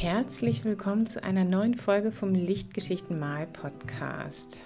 Herzlich 0.00 0.64
willkommen 0.64 1.06
zu 1.06 1.24
einer 1.24 1.42
neuen 1.42 1.74
Folge 1.74 2.12
vom 2.12 2.32
Lichtgeschichten 2.32 3.18
Mal 3.18 3.48
Podcast. 3.48 4.60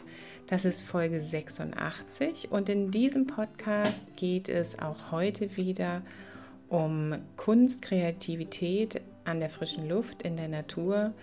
Das 0.47 0.67
ist 0.67 0.83
Folge 0.83 1.23
86 1.23 2.53
und 2.53 2.69
in 2.69 2.91
diesem 2.91 3.27
Podcast 3.27 4.15
geht 4.15 4.51
es 4.51 4.79
auch 4.79 5.11
heute 5.11 5.57
wieder 5.57 6.03
um 6.69 7.15
Kunst, 7.39 7.81
Kreativität 7.81 9.01
an 9.25 9.41
der 9.41 9.49
frischen 9.49 9.89
Luft, 9.89 10.21
in 10.21 10.37
der 10.37 10.49
Natur, 10.49 11.15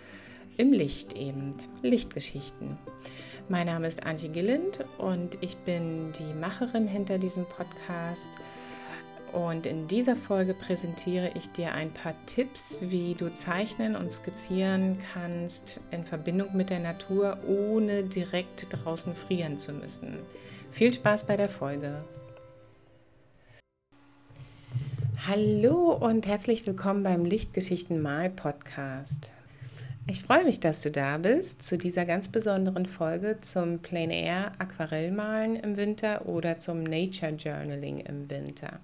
im 0.58 0.74
Licht 0.74 1.14
eben, 1.14 1.54
Lichtgeschichten. 1.84 2.80
Mein 3.48 3.68
Name 3.68 3.88
ist 3.88 4.08
Antje 4.08 4.30
Gilland 4.30 4.86
und 4.98 5.38
ich 5.42 5.56
bin 5.58 6.14
die 6.14 6.34
Macherin 6.34 6.88
hinter 6.88 7.20
diesem 7.20 7.46
Podcast 7.46 8.32
und 9.34 9.66
in 9.66 9.88
dieser 9.88 10.16
Folge 10.16 10.54
präsentiere 10.54 11.32
ich 11.36 11.50
dir 11.52 11.74
ein 11.74 11.92
paar 11.92 12.14
Tipps, 12.26 12.78
wie 12.82 13.16
du 13.16 13.32
zeichnen 13.32 13.96
und 13.96 14.12
skizzieren 14.12 14.98
kannst 15.14 15.80
in 15.92 16.04
Verbindung 16.04 16.56
mit 16.56 16.70
der 16.70 16.80
Natur, 16.80 17.38
ohne 17.48 18.04
direkt 18.04 18.68
draußen 18.72 19.16
frieren 19.16 19.58
zu 19.58 19.74
müssen. 19.74 20.20
Viel 20.72 20.94
Spaß 20.94 21.26
bei 21.26 21.38
der 21.38 21.50
Folge. 21.50 22.04
Hallo 25.28 25.94
und 25.94 26.26
herzlich 26.26 26.66
willkommen 26.66 27.04
beim 27.04 27.26
Lichtgeschichten 27.26 28.02
Mal 28.02 28.30
Podcast. 28.30 29.32
Ich 30.08 30.24
freue 30.24 30.44
mich, 30.44 30.60
dass 30.60 30.82
du 30.82 30.90
da 30.90 31.20
bist 31.20 31.64
zu 31.64 31.78
dieser 31.78 32.06
ganz 32.06 32.30
besonderen 32.30 32.88
Folge 32.88 33.38
zum 33.40 33.80
Plein 33.80 34.10
Air 34.10 34.54
Aquarellmalen 34.58 35.56
im 35.56 35.78
Winter 35.78 36.26
oder 36.28 36.58
zum 36.58 36.82
Nature 36.82 37.34
Journaling 37.34 38.00
im 38.00 38.28
Winter. 38.28 38.80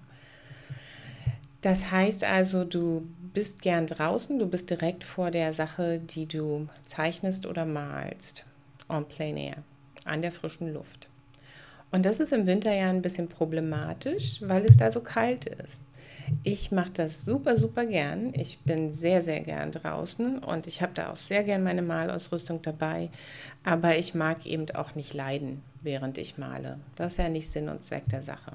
Das 1.66 1.90
heißt 1.90 2.22
also, 2.22 2.62
du 2.62 3.08
bist 3.34 3.60
gern 3.60 3.88
draußen, 3.88 4.38
du 4.38 4.46
bist 4.46 4.70
direkt 4.70 5.02
vor 5.02 5.32
der 5.32 5.52
Sache, 5.52 5.98
die 5.98 6.26
du 6.26 6.68
zeichnest 6.84 7.44
oder 7.44 7.64
malst, 7.64 8.44
en 8.88 9.04
plein 9.04 9.36
air, 9.36 9.64
an 10.04 10.22
der 10.22 10.30
frischen 10.30 10.72
Luft. 10.72 11.08
Und 11.90 12.06
das 12.06 12.20
ist 12.20 12.32
im 12.32 12.46
Winter 12.46 12.72
ja 12.72 12.88
ein 12.88 13.02
bisschen 13.02 13.26
problematisch, 13.26 14.40
weil 14.42 14.64
es 14.64 14.76
da 14.76 14.92
so 14.92 15.00
kalt 15.00 15.46
ist. 15.46 15.84
Ich 16.42 16.72
mache 16.72 16.90
das 16.90 17.24
super, 17.24 17.56
super 17.56 17.86
gern. 17.86 18.32
Ich 18.34 18.60
bin 18.60 18.92
sehr, 18.92 19.22
sehr 19.22 19.40
gern 19.40 19.72
draußen 19.72 20.38
und 20.38 20.66
ich 20.66 20.82
habe 20.82 20.92
da 20.94 21.10
auch 21.10 21.16
sehr 21.16 21.44
gern 21.44 21.62
meine 21.62 21.82
Malausrüstung 21.82 22.62
dabei. 22.62 23.10
Aber 23.64 23.96
ich 23.96 24.14
mag 24.14 24.46
eben 24.46 24.68
auch 24.74 24.94
nicht 24.94 25.14
leiden, 25.14 25.62
während 25.82 26.18
ich 26.18 26.38
male. 26.38 26.78
Das 26.96 27.12
ist 27.12 27.18
ja 27.18 27.28
nicht 27.28 27.50
Sinn 27.50 27.68
und 27.68 27.84
Zweck 27.84 28.08
der 28.08 28.22
Sache. 28.22 28.52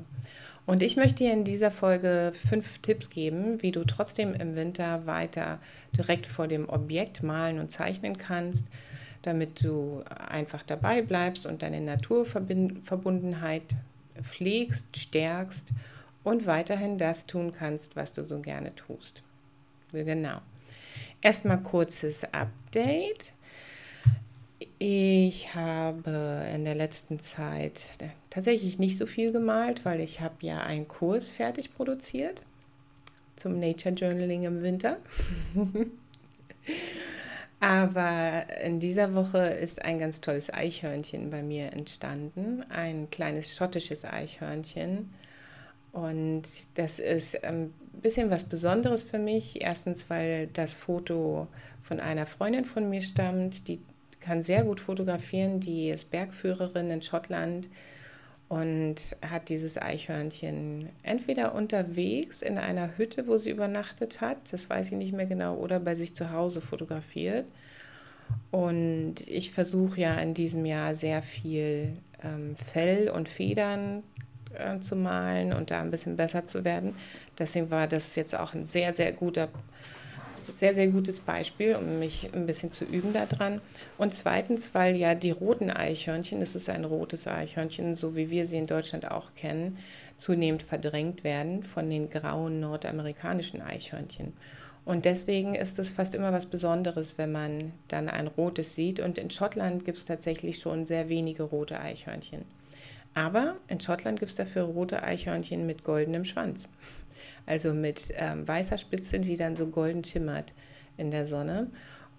Und 0.66 0.83
ich 0.83 0.95
möchte 0.95 1.23
dir 1.23 1.33
in 1.33 1.44
dieser 1.44 1.72
Folge 1.72 2.33
fünf 2.47 2.80
Tipps 2.80 3.09
geben, 3.09 3.61
wie 3.61 3.72
du 3.72 3.83
trotzdem 3.83 4.33
im 4.33 4.55
Winter 4.55 5.05
weiter 5.05 5.59
direkt 5.97 6.25
vor 6.25 6.47
dem 6.47 6.69
Objekt 6.69 7.23
malen 7.23 7.59
und 7.59 7.72
zeichnen 7.72 8.17
kannst, 8.17 8.67
damit 9.22 9.64
du 9.64 10.03
einfach 10.30 10.64
dabei 10.64 11.02
bleibst 11.02 11.45
und 11.45 11.61
deine 11.61 11.81
Naturverbundenheit 11.81 13.64
pflegst, 14.22 14.97
stärkst 14.97 15.73
und 16.23 16.45
weiterhin 16.45 16.97
das 16.97 17.25
tun 17.25 17.52
kannst, 17.52 17.95
was 17.95 18.14
du 18.14 18.23
so 18.23 18.39
gerne 18.39 18.75
tust. 18.75 19.23
Genau. 19.91 20.39
Erstmal 21.22 21.61
kurzes 21.61 22.23
Update. 22.33 23.33
Ich 24.80 25.53
habe 25.53 26.45
in 26.53 26.66
der 26.66 26.75
letzten 26.75 27.19
Zeit 27.19 27.92
tatsächlich 28.30 28.80
nicht 28.80 28.97
so 28.97 29.05
viel 29.05 29.31
gemalt, 29.31 29.86
weil 29.86 29.99
ich 29.99 30.22
habe 30.22 30.36
ja 30.42 30.61
einen 30.61 30.88
Kurs 30.88 31.30
fertig 31.30 31.73
produziert 31.73 32.44
zum 33.36 33.59
Nature 33.59 33.94
Journaling 33.94 34.44
im 34.44 34.61
Winter. 34.61 34.97
Aber 37.59 38.45
in 38.64 38.80
dieser 38.80 39.14
Woche 39.14 39.38
ist 39.38 39.83
ein 39.83 39.99
ganz 39.99 40.19
tolles 40.19 40.52
Eichhörnchen 40.52 41.30
bei 41.30 41.44
mir 41.44 41.73
entstanden, 41.73 42.64
ein 42.70 43.09
kleines 43.11 43.55
schottisches 43.55 44.03
Eichhörnchen. 44.03 45.14
Und 45.91 46.43
das 46.75 46.99
ist 46.99 47.43
ein 47.43 47.73
bisschen 48.02 48.29
was 48.29 48.45
Besonderes 48.45 49.03
für 49.03 49.19
mich. 49.19 49.61
Erstens, 49.61 50.09
weil 50.09 50.47
das 50.47 50.73
Foto 50.73 51.47
von 51.83 51.99
einer 51.99 52.25
Freundin 52.25 52.65
von 52.65 52.89
mir 52.89 53.02
stammt, 53.02 53.67
die 53.67 53.81
kann 54.21 54.43
sehr 54.43 54.63
gut 54.63 54.79
fotografieren, 54.79 55.59
die 55.59 55.89
ist 55.89 56.11
Bergführerin 56.11 56.91
in 56.91 57.02
Schottland 57.02 57.67
und 58.47 58.95
hat 59.27 59.49
dieses 59.49 59.81
Eichhörnchen 59.81 60.89
entweder 61.03 61.55
unterwegs 61.55 62.41
in 62.41 62.58
einer 62.58 62.97
Hütte, 62.97 63.27
wo 63.27 63.37
sie 63.37 63.49
übernachtet 63.49 64.21
hat, 64.21 64.37
das 64.52 64.69
weiß 64.69 64.87
ich 64.87 64.97
nicht 64.97 65.13
mehr 65.13 65.25
genau, 65.25 65.55
oder 65.55 65.79
bei 65.79 65.95
sich 65.95 66.13
zu 66.13 66.31
Hause 66.31 66.61
fotografiert. 66.61 67.45
Und 68.52 69.21
ich 69.27 69.52
versuche 69.52 70.02
ja 70.02 70.15
in 70.19 70.33
diesem 70.33 70.65
Jahr 70.65 70.95
sehr 70.95 71.21
viel 71.21 71.93
ähm, 72.23 72.55
Fell 72.73 73.09
und 73.09 73.29
Federn 73.29 74.03
äh, 74.58 74.80
zu 74.80 74.95
malen 74.95 75.54
und 75.54 75.72
da 75.72 75.82
ein 75.82 75.92
bisschen 75.92 76.16
besser 76.16 76.45
zu 76.45 76.64
werden. 76.64 76.95
Deswegen 77.38 77.72
war 77.72 77.88
das 77.88 78.16
jetzt 78.16 78.36
auch 78.36 78.54
ein 78.54 78.66
sehr, 78.66 78.94
sehr 78.94 79.12
guter 79.12 79.50
sehr, 80.56 80.73
sehr 80.73 80.88
gutes 80.88 81.20
Beispiel, 81.20 81.76
um 81.76 82.00
mich 82.00 82.30
ein 82.34 82.45
bisschen 82.45 82.72
zu 82.72 82.86
üben 82.86 83.14
daran. 83.14 83.62
Und 83.98 84.14
zweitens, 84.14 84.73
weil 84.73 84.95
ja 84.95 85.16
die 85.16 85.32
roten 85.32 85.70
Eichhörnchen, 85.70 86.39
das 86.39 86.56
ist 86.56 86.70
ein 86.70 86.86
rotes 86.86 87.28
Eichhörnchen, 87.28 87.95
so 87.95 88.16
wie 88.16 88.30
wir 88.30 88.48
sie 88.48 88.58
in 88.58 88.67
Deutschland 88.67 89.10
auch 89.10 89.34
kennen, 89.36 89.78
zunehmend 90.17 90.64
verdrängt 90.64 91.23
werden 91.23 91.64
von 91.64 91.89
den 91.89 92.10
grauen 92.10 92.60
nordamerikanischen 92.60 93.62
Eichhörnchen. 93.62 94.33
Und 94.83 95.06
deswegen 95.06 95.54
ist 95.54 95.78
es 95.78 95.92
fast 95.92 96.16
immer 96.16 96.32
was 96.32 96.48
Besonderes, 96.48 97.18
wenn 97.18 97.32
man 97.32 97.72
dann 97.88 98.10
ein 98.10 98.28
rotes 98.28 98.73
sieht. 98.73 99.00
Und 99.00 99.18
in 99.18 99.30
Schottland 99.30 99.86
gibt 99.86 100.00
es 100.00 100.06
tatsächlich 100.06 100.60
schon 100.60 100.88
sehr 100.88 101.08
wenige 101.08 101.44
rote 101.44 101.80
Eichhörnchen. 101.80 102.45
Aber 103.14 103.58
in 103.67 103.80
Schottland 103.80 104.20
gibt 104.20 104.32
es 104.32 104.36
dafür 104.36 104.64
rote 104.64 105.04
Eichhörnchen 105.04 105.66
mit 105.66 105.83
goldenem 105.83 106.23
Schwanz 106.23 106.70
also 107.45 107.73
mit 107.73 108.14
ähm, 108.16 108.48
weißer 108.48 108.77
Spitze, 108.77 109.20
die 109.20 109.36
dann 109.36 109.55
so 109.55 109.67
golden 109.67 110.04
schimmert 110.04 110.54
in 110.98 111.11
der 111.11 111.26
Sonne. 111.26 111.67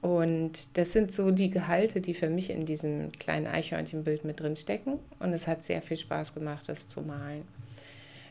Und 0.00 0.76
das 0.76 0.92
sind 0.92 1.12
so 1.12 1.31
die 1.31 1.50
Gehalte, 1.50 2.00
die 2.00 2.14
für 2.14 2.28
mich 2.28 2.50
in 2.50 2.66
diesem 2.66 3.12
kleinen 3.12 3.47
Eichhörnchenbild 3.47 4.25
mit 4.25 4.41
drin 4.41 4.56
stecken. 4.56 4.98
Und 5.20 5.32
es 5.32 5.47
hat 5.47 5.62
sehr 5.62 5.81
viel 5.81 5.97
Spaß 5.97 6.34
gemacht, 6.34 6.69
das 6.69 6.88
zu 6.88 7.02
malen. 7.02 7.47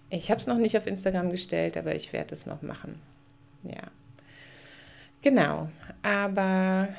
Ich 0.10 0.30
habe 0.30 0.42
es 0.42 0.48
noch 0.48 0.58
nicht 0.58 0.78
auf 0.78 0.86
Instagram 0.86 1.30
gestellt, 1.32 1.78
aber 1.78 1.96
ich 1.96 2.12
werde 2.12 2.36
es 2.36 2.46
noch 2.46 2.62
machen. 2.62 3.02
Ja. 3.64 3.90
Genau. 5.22 5.70
Aber 6.02 6.90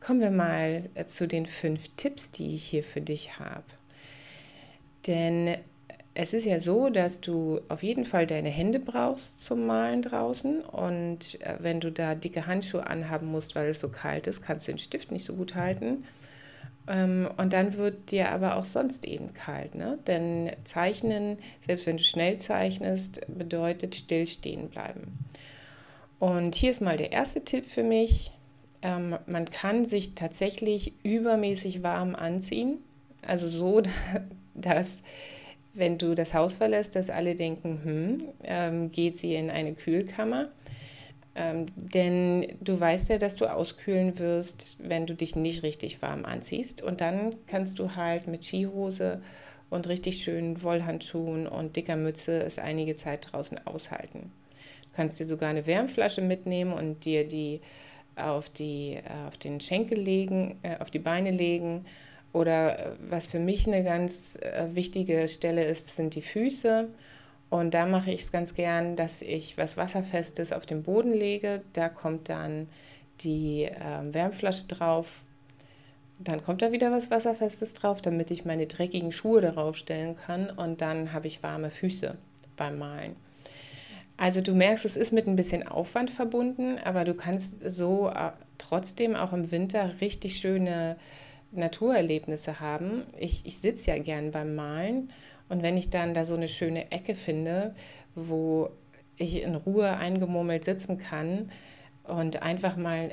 kommen 0.00 0.20
wir 0.20 0.30
mal 0.30 0.88
äh, 0.94 1.04
zu 1.04 1.28
den 1.28 1.44
fünf 1.44 1.88
Tipps, 1.96 2.30
die 2.30 2.54
ich 2.54 2.64
hier 2.64 2.84
für 2.84 3.02
dich 3.02 3.38
habe. 3.38 3.64
Denn 5.06 5.56
es 6.18 6.32
ist 6.32 6.46
ja 6.46 6.60
so, 6.60 6.88
dass 6.88 7.20
du 7.20 7.60
auf 7.68 7.82
jeden 7.82 8.06
Fall 8.06 8.26
deine 8.26 8.48
Hände 8.48 8.78
brauchst 8.78 9.44
zum 9.44 9.66
Malen 9.66 10.00
draußen. 10.00 10.62
Und 10.62 11.40
äh, 11.42 11.56
wenn 11.58 11.80
du 11.80 11.92
da 11.92 12.14
dicke 12.14 12.46
Handschuhe 12.46 12.86
anhaben 12.86 13.26
musst, 13.26 13.54
weil 13.54 13.68
es 13.68 13.80
so 13.80 13.90
kalt 13.90 14.26
ist, 14.26 14.42
kannst 14.42 14.66
du 14.66 14.72
den 14.72 14.78
Stift 14.78 15.12
nicht 15.12 15.24
so 15.24 15.34
gut 15.34 15.54
halten. 15.54 16.04
Ähm, 16.88 17.28
und 17.36 17.52
dann 17.52 17.76
wird 17.76 18.10
dir 18.10 18.30
aber 18.30 18.56
auch 18.56 18.64
sonst 18.64 19.04
eben 19.04 19.34
kalt. 19.34 19.74
Ne? 19.74 19.98
Denn 20.06 20.52
Zeichnen, 20.64 21.38
selbst 21.66 21.86
wenn 21.86 21.98
du 21.98 22.02
schnell 22.02 22.38
zeichnest, 22.38 23.20
bedeutet 23.28 23.94
stillstehen 23.94 24.70
bleiben. 24.70 25.18
Und 26.18 26.54
hier 26.54 26.70
ist 26.70 26.80
mal 26.80 26.96
der 26.96 27.12
erste 27.12 27.44
Tipp 27.44 27.66
für 27.66 27.82
mich. 27.82 28.32
Ähm, 28.80 29.18
man 29.26 29.50
kann 29.50 29.84
sich 29.84 30.14
tatsächlich 30.14 30.94
übermäßig 31.02 31.82
warm 31.82 32.14
anziehen. 32.14 32.78
Also 33.20 33.48
so, 33.48 33.82
dass 34.56 34.98
wenn 35.76 35.98
du 35.98 36.14
das 36.14 36.32
Haus 36.32 36.54
verlässt, 36.54 36.96
dass 36.96 37.10
alle 37.10 37.34
denken, 37.34 37.80
hm, 37.84 38.28
ähm, 38.44 38.92
geht 38.92 39.18
sie 39.18 39.34
in 39.34 39.50
eine 39.50 39.74
Kühlkammer. 39.74 40.48
Ähm, 41.34 41.66
denn 41.76 42.56
du 42.62 42.80
weißt 42.80 43.10
ja, 43.10 43.18
dass 43.18 43.36
du 43.36 43.44
auskühlen 43.44 44.18
wirst, 44.18 44.78
wenn 44.78 45.06
du 45.06 45.14
dich 45.14 45.36
nicht 45.36 45.62
richtig 45.62 46.00
warm 46.00 46.24
anziehst. 46.24 46.82
Und 46.82 47.02
dann 47.02 47.34
kannst 47.46 47.78
du 47.78 47.94
halt 47.94 48.26
mit 48.26 48.42
Skihose 48.42 49.20
und 49.68 49.86
richtig 49.86 50.24
schönen 50.24 50.62
Wollhandschuhen 50.62 51.46
und 51.46 51.76
dicker 51.76 51.96
Mütze 51.96 52.42
es 52.42 52.58
einige 52.58 52.96
Zeit 52.96 53.28
draußen 53.30 53.66
aushalten. 53.66 54.32
Du 54.82 54.88
kannst 54.96 55.20
dir 55.20 55.26
sogar 55.26 55.50
eine 55.50 55.66
Wärmflasche 55.66 56.22
mitnehmen 56.22 56.72
und 56.72 57.04
dir 57.04 57.28
die 57.28 57.60
auf, 58.14 58.48
die, 58.48 58.94
äh, 58.94 59.28
auf 59.28 59.36
den 59.36 59.60
Schenkel 59.60 59.98
legen, 60.00 60.58
äh, 60.62 60.78
auf 60.78 60.90
die 60.90 61.00
Beine 61.00 61.32
legen 61.32 61.84
oder 62.36 62.78
äh, 62.78 62.90
was 63.08 63.26
für 63.26 63.38
mich 63.38 63.66
eine 63.66 63.82
ganz 63.82 64.36
äh, 64.36 64.66
wichtige 64.74 65.26
Stelle 65.28 65.64
ist, 65.64 65.90
sind 65.90 66.14
die 66.14 66.22
Füße. 66.22 66.88
Und 67.48 67.72
da 67.72 67.86
mache 67.86 68.10
ich 68.10 68.22
es 68.22 68.32
ganz 68.32 68.54
gern, 68.54 68.96
dass 68.96 69.22
ich 69.22 69.56
was 69.56 69.76
Wasserfestes 69.76 70.52
auf 70.52 70.66
den 70.66 70.82
Boden 70.82 71.14
lege. 71.14 71.62
Da 71.72 71.88
kommt 71.88 72.28
dann 72.28 72.68
die 73.20 73.64
äh, 73.64 73.72
Wärmflasche 74.02 74.66
drauf. 74.66 75.22
Dann 76.18 76.44
kommt 76.44 76.60
da 76.60 76.72
wieder 76.72 76.92
was 76.92 77.10
Wasserfestes 77.10 77.74
drauf, 77.74 78.02
damit 78.02 78.30
ich 78.30 78.44
meine 78.44 78.66
dreckigen 78.66 79.12
Schuhe 79.12 79.40
darauf 79.40 79.76
stellen 79.76 80.16
kann. 80.16 80.50
Und 80.50 80.80
dann 80.82 81.12
habe 81.12 81.28
ich 81.28 81.42
warme 81.42 81.70
Füße 81.70 82.16
beim 82.56 82.78
Malen. 82.78 83.16
Also 84.18 84.40
du 84.40 84.54
merkst, 84.54 84.84
es 84.84 84.96
ist 84.96 85.12
mit 85.12 85.26
ein 85.26 85.36
bisschen 85.36 85.66
Aufwand 85.66 86.10
verbunden, 86.10 86.78
aber 86.84 87.04
du 87.04 87.14
kannst 87.14 87.58
so 87.70 88.08
äh, 88.08 88.32
trotzdem 88.58 89.14
auch 89.14 89.32
im 89.32 89.50
Winter 89.50 90.00
richtig 90.00 90.36
schöne 90.36 90.96
Naturerlebnisse 91.52 92.60
haben. 92.60 93.02
Ich, 93.18 93.44
ich 93.44 93.58
sitze 93.58 93.90
ja 93.90 93.98
gern 93.98 94.30
beim 94.30 94.54
Malen 94.54 95.10
und 95.48 95.62
wenn 95.62 95.76
ich 95.76 95.90
dann 95.90 96.14
da 96.14 96.26
so 96.26 96.34
eine 96.34 96.48
schöne 96.48 96.90
Ecke 96.90 97.14
finde, 97.14 97.74
wo 98.14 98.70
ich 99.16 99.42
in 99.42 99.54
Ruhe 99.54 99.96
eingemurmelt 99.96 100.64
sitzen 100.64 100.98
kann 100.98 101.50
und 102.04 102.42
einfach 102.42 102.76
mal 102.76 103.10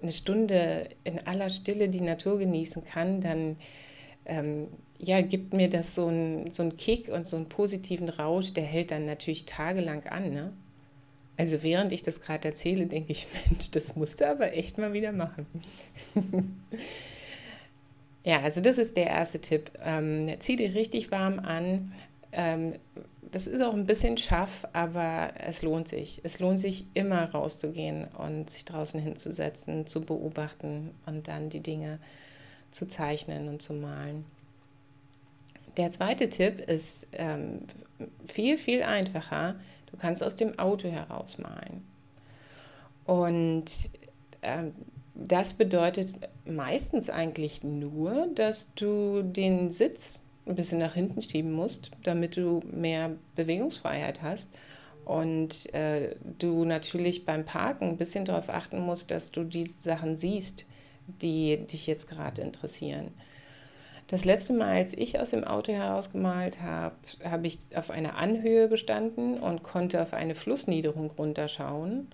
eine 0.00 0.12
Stunde 0.12 0.88
in 1.04 1.26
aller 1.26 1.50
Stille 1.50 1.88
die 1.88 2.00
Natur 2.00 2.38
genießen 2.38 2.84
kann, 2.84 3.20
dann 3.20 3.56
ähm, 4.26 4.68
ja, 4.98 5.20
gibt 5.20 5.52
mir 5.52 5.68
das 5.68 5.94
so 5.94 6.06
einen 6.06 6.52
so 6.52 6.68
Kick 6.70 7.08
und 7.08 7.28
so 7.28 7.36
einen 7.36 7.48
positiven 7.48 8.08
Rausch, 8.08 8.52
der 8.52 8.64
hält 8.64 8.90
dann 8.90 9.06
natürlich 9.06 9.46
tagelang 9.46 10.04
an. 10.06 10.30
Ne? 10.30 10.52
Also 11.36 11.62
während 11.62 11.92
ich 11.92 12.02
das 12.02 12.20
gerade 12.20 12.48
erzähle, 12.48 12.86
denke 12.86 13.12
ich, 13.12 13.26
Mensch, 13.50 13.70
das 13.70 13.96
musst 13.96 14.20
du 14.20 14.28
aber 14.28 14.52
echt 14.52 14.78
mal 14.78 14.92
wieder 14.92 15.12
machen. 15.12 15.46
ja, 18.24 18.40
also 18.40 18.60
das 18.60 18.78
ist 18.78 18.96
der 18.96 19.06
erste 19.06 19.38
Tipp. 19.38 19.70
Ähm, 19.82 20.34
zieh 20.40 20.56
dich 20.56 20.74
richtig 20.74 21.10
warm 21.10 21.38
an. 21.38 21.92
Ähm, 22.32 22.74
das 23.30 23.46
ist 23.46 23.60
auch 23.62 23.74
ein 23.74 23.86
bisschen 23.86 24.16
schaff, 24.16 24.66
aber 24.72 25.32
es 25.46 25.62
lohnt 25.62 25.88
sich. 25.88 26.20
Es 26.22 26.40
lohnt 26.40 26.58
sich 26.58 26.86
immer 26.94 27.30
rauszugehen 27.30 28.06
und 28.16 28.48
sich 28.48 28.64
draußen 28.64 29.00
hinzusetzen, 29.00 29.86
zu 29.86 30.00
beobachten 30.00 30.92
und 31.04 31.28
dann 31.28 31.50
die 31.50 31.60
Dinge 31.60 31.98
zu 32.70 32.86
zeichnen 32.86 33.48
und 33.48 33.60
zu 33.60 33.74
malen. 33.74 34.24
Der 35.76 35.90
zweite 35.90 36.30
Tipp 36.30 36.60
ist 36.60 37.06
ähm, 37.12 37.60
viel, 38.26 38.56
viel 38.56 38.84
einfacher. 38.84 39.56
Du 39.90 39.96
kannst 39.96 40.22
aus 40.22 40.36
dem 40.36 40.58
Auto 40.58 40.88
heraus 40.88 41.38
malen. 41.38 41.84
Und 43.04 43.66
ähm, 44.42 44.72
das 45.14 45.54
bedeutet 45.54 46.14
meistens 46.44 47.08
eigentlich 47.08 47.62
nur, 47.62 48.28
dass 48.34 48.72
du 48.74 49.22
den 49.22 49.70
Sitz 49.70 50.20
ein 50.46 50.56
bisschen 50.56 50.78
nach 50.78 50.94
hinten 50.94 51.22
schieben 51.22 51.52
musst, 51.52 51.90
damit 52.02 52.36
du 52.36 52.62
mehr 52.70 53.12
Bewegungsfreiheit 53.36 54.22
hast. 54.22 54.50
Und 55.04 55.72
äh, 55.74 56.16
du 56.38 56.64
natürlich 56.64 57.24
beim 57.24 57.44
Parken 57.44 57.90
ein 57.90 57.96
bisschen 57.96 58.24
darauf 58.24 58.48
achten 58.48 58.80
musst, 58.80 59.10
dass 59.10 59.30
du 59.30 59.44
die 59.44 59.66
Sachen 59.66 60.16
siehst, 60.16 60.64
die 61.06 61.58
dich 61.66 61.86
jetzt 61.86 62.08
gerade 62.08 62.40
interessieren. 62.42 63.12
Das 64.08 64.24
letzte 64.24 64.52
Mal, 64.52 64.76
als 64.76 64.92
ich 64.92 65.18
aus 65.18 65.30
dem 65.30 65.44
Auto 65.44 65.72
heraus 65.72 66.10
gemalt 66.10 66.60
habe, 66.60 66.96
habe 67.22 67.46
ich 67.46 67.58
auf 67.74 67.90
einer 67.90 68.16
Anhöhe 68.16 68.68
gestanden 68.68 69.38
und 69.40 69.62
konnte 69.62 70.02
auf 70.02 70.12
eine 70.12 70.34
Flussniederung 70.34 71.10
runterschauen. 71.10 72.08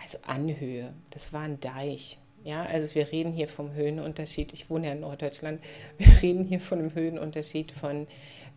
Also 0.00 0.18
Anhöhe, 0.26 0.92
das 1.10 1.32
war 1.32 1.42
ein 1.42 1.60
Deich. 1.60 2.18
Ja, 2.44 2.62
also 2.62 2.94
wir 2.94 3.10
reden 3.10 3.32
hier 3.32 3.48
vom 3.48 3.74
Höhenunterschied. 3.74 4.52
Ich 4.52 4.70
wohne 4.70 4.86
ja 4.86 4.92
in 4.92 5.00
Norddeutschland. 5.00 5.60
Wir 5.98 6.22
reden 6.22 6.44
hier 6.44 6.60
von 6.60 6.78
einem 6.78 6.94
Höhenunterschied 6.94 7.72
von 7.72 8.06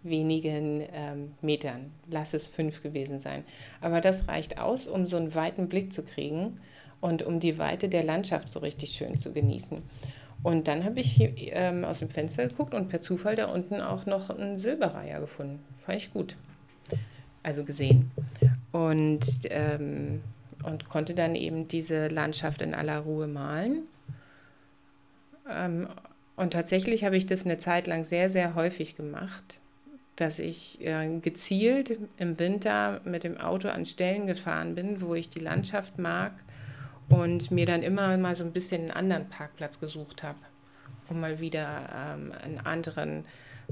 wenigen 0.04 0.84
ähm, 0.94 1.34
Metern. 1.42 1.92
Lass 2.10 2.34
es 2.34 2.48
fünf 2.48 2.82
gewesen 2.82 3.20
sein. 3.20 3.44
Aber 3.82 4.02
das 4.02 4.28
reicht 4.28 4.58
aus, 4.60 4.88
um 4.88 5.06
so 5.06 5.18
einen 5.18 5.36
weiten 5.36 5.68
Blick 5.68 5.94
zu 5.94 6.04
kriegen 6.04 6.56
und 7.02 7.24
um 7.24 7.40
die 7.40 7.58
Weite 7.58 7.90
der 7.90 8.04
Landschaft 8.04 8.52
so 8.52 8.60
richtig 8.60 8.92
schön 8.92 9.18
zu 9.18 9.34
genießen. 9.34 9.82
Und 10.44 10.68
dann 10.68 10.84
habe 10.86 11.00
ich 11.00 11.12
hier, 11.12 11.34
ähm, 11.38 11.86
aus 11.86 12.00
dem 12.00 12.10
Fenster 12.10 12.48
geguckt 12.48 12.74
und 12.74 12.90
per 12.90 13.02
Zufall 13.02 13.36
da 13.36 13.46
unten 13.46 13.80
auch 13.80 14.06
noch 14.06 14.30
einen 14.30 14.58
Silberreiher 14.58 15.20
gefunden. 15.20 15.60
Fand 15.78 15.98
ich 15.98 16.14
gut. 16.14 16.36
Also 17.44 17.64
gesehen. 17.64 18.12
Und, 18.72 19.26
ähm, 19.50 20.22
und 20.64 20.90
konnte 20.90 21.14
dann 21.14 21.36
eben 21.36 21.68
diese 21.68 22.08
Landschaft 22.08 22.62
in 22.62 22.74
aller 22.74 23.00
Ruhe 23.00 23.28
malen. 23.28 23.84
Ähm, 25.50 25.88
und 26.36 26.54
tatsächlich 26.54 27.04
habe 27.04 27.18
ich 27.18 27.26
das 27.26 27.46
eine 27.46 27.58
Zeit 27.58 27.88
lang 27.88 28.04
sehr, 28.04 28.30
sehr 28.30 28.56
häufig 28.56 28.96
gemacht, 28.96 29.60
dass 30.16 30.40
ich 30.40 30.80
äh, 30.86 31.20
gezielt 31.20 31.98
im 32.18 32.40
Winter 32.40 33.02
mit 33.04 33.24
dem 33.24 33.38
Auto 33.38 33.68
an 33.68 33.86
Stellen 33.86 34.28
gefahren 34.28 34.76
bin, 34.76 35.02
wo 35.02 35.16
ich 35.16 35.30
die 35.30 35.40
Landschaft 35.40 36.00
mag 36.00 36.34
und 37.10 37.52
mir 37.52 37.66
dann 37.66 37.84
immer 37.84 38.18
mal 38.18 38.36
so 38.36 38.44
ein 38.44 38.54
bisschen 38.54 38.82
einen 38.82 38.92
anderen 38.92 39.30
Parkplatz 39.30 39.80
gesucht 39.80 40.24
habe, 40.24 40.40
um 41.10 41.20
mal 41.20 41.40
wieder 41.40 41.90
ähm, 41.94 42.32
einen 42.44 42.60
anderen 42.60 43.26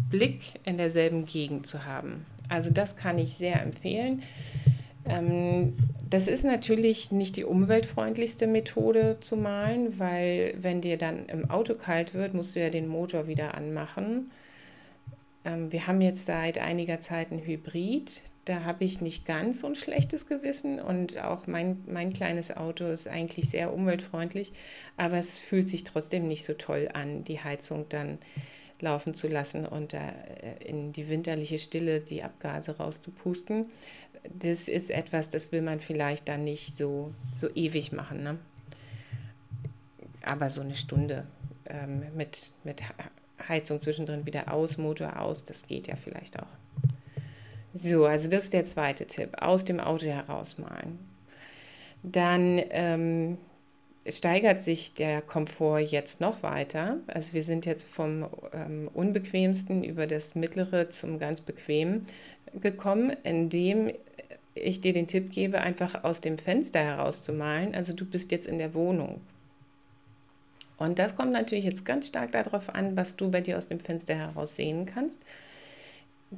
Blick 0.10 0.60
in 0.64 0.78
derselben 0.78 1.26
Gegend 1.26 1.68
zu 1.68 1.86
haben. 1.86 2.26
Also 2.50 2.70
das 2.70 2.96
kann 2.96 3.18
ich 3.20 3.36
sehr 3.36 3.62
empfehlen. 3.62 4.24
Ähm, 5.06 5.76
das 6.10 6.28
ist 6.28 6.44
natürlich 6.44 7.12
nicht 7.12 7.36
die 7.36 7.44
umweltfreundlichste 7.44 8.48
Methode 8.48 9.18
zu 9.20 9.38
malen, 9.38 10.00
weil 10.00 10.56
wenn 10.58 10.82
dir 10.82 10.98
dann 10.98 11.28
im 11.28 11.50
Auto 11.50 11.76
kalt 11.76 12.14
wird, 12.14 12.34
musst 12.34 12.56
du 12.56 12.60
ja 12.60 12.70
den 12.70 12.88
Motor 12.88 13.28
wieder 13.28 13.54
anmachen. 13.54 14.32
Ähm, 15.46 15.72
wir 15.72 15.86
haben 15.86 16.02
jetzt 16.02 16.26
seit 16.26 16.58
einiger 16.58 17.00
Zeit 17.00 17.32
ein 17.32 17.46
Hybrid. 17.46 18.22
Da 18.46 18.64
habe 18.64 18.86
ich 18.86 19.02
nicht 19.02 19.28
ganz 19.28 19.60
so 19.60 19.68
ein 19.68 19.76
schlechtes 19.76 20.26
Gewissen 20.26 20.80
und 20.80 21.24
auch 21.24 21.46
mein, 21.46 21.84
mein 21.86 22.12
kleines 22.12 22.56
Auto 22.56 22.86
ist 22.86 23.08
eigentlich 23.08 23.50
sehr 23.50 23.72
umweltfreundlich, 23.72 24.54
aber 24.98 25.18
es 25.18 25.38
fühlt 25.38 25.70
sich 25.70 25.84
trotzdem 25.84 26.28
nicht 26.28 26.44
so 26.44 26.54
toll 26.54 26.90
an, 26.92 27.24
die 27.24 27.40
Heizung 27.40 27.86
dann 27.90 28.18
laufen 28.82 29.14
zu 29.14 29.28
lassen 29.28 29.66
und 29.66 29.94
da 29.94 30.00
äh, 30.00 30.64
in 30.64 30.92
die 30.94 31.10
winterliche 31.10 31.60
Stille 31.60 32.00
die 32.00 32.24
Abgase 32.24 32.78
rauszupusten. 32.78 33.66
Das 34.34 34.68
ist 34.68 34.92
etwas, 34.92 35.30
das 35.30 35.52
will 35.52 35.62
man 35.62 35.80
vielleicht 35.80 36.28
dann 36.28 36.44
nicht 36.44 36.76
so, 36.76 37.14
so 37.38 37.50
ewig 37.56 37.92
machen. 37.92 38.24
Ne? 38.24 38.38
Aber 40.24 40.50
so 40.50 40.62
eine 40.62 40.76
Stunde 40.76 41.26
ähm, 41.66 42.04
mit, 42.16 42.52
mit 42.64 42.82
Heizung 43.48 43.80
zwischendrin 43.82 44.26
wieder 44.26 44.54
aus, 44.54 44.78
Motor 44.78 45.20
aus, 45.22 45.46
das 45.46 45.68
geht 45.68 45.88
ja 45.88 45.96
vielleicht 45.96 46.40
auch. 46.40 46.48
So, 47.74 48.06
also 48.06 48.30
das 48.30 48.46
ist 48.46 48.54
der 48.54 48.66
zweite 48.66 49.06
Tipp. 49.06 49.38
Aus 49.42 49.64
dem 49.64 49.80
Auto 49.80 50.06
herausmalen. 50.06 51.00
Dann 52.04 52.62
ähm, 52.72 53.38
steigert 54.08 54.62
sich 54.62 54.94
der 54.94 55.22
Komfort 55.22 55.80
jetzt 55.80 56.22
noch 56.22 56.42
weiter. 56.44 56.98
Also 57.08 57.34
wir 57.34 57.44
sind 57.44 57.66
jetzt 57.66 57.88
vom 57.88 58.28
ähm, 58.54 58.90
unbequemsten 58.94 59.84
über 59.84 60.08
das 60.08 60.36
mittlere 60.36 60.90
zum 60.90 61.20
ganz 61.20 61.42
bequem 61.42 62.06
gekommen, 62.60 63.16
indem 63.24 63.92
ich 64.56 64.82
dir 64.82 64.94
den 64.94 65.08
Tipp 65.08 65.32
gebe, 65.32 65.62
einfach 65.62 66.04
aus 66.04 66.22
dem 66.22 66.38
Fenster 66.38 66.80
herauszumalen. 66.80 67.76
Also 67.76 67.94
du 67.94 68.06
bist 68.06 68.32
jetzt 68.32 68.48
in 68.48 68.58
der 68.58 68.74
Wohnung. 68.74 69.22
Und 70.78 70.98
das 70.98 71.16
kommt 71.16 71.34
natürlich 71.34 71.66
jetzt 71.66 71.86
ganz 71.86 72.08
stark 72.08 72.32
darauf 72.32 72.74
an, 72.74 72.96
was 72.96 73.16
du 73.16 73.30
bei 73.30 73.42
dir 73.42 73.58
aus 73.58 73.68
dem 73.68 73.80
Fenster 73.80 74.16
heraus 74.16 74.56
sehen 74.56 74.86
kannst. 74.86 75.20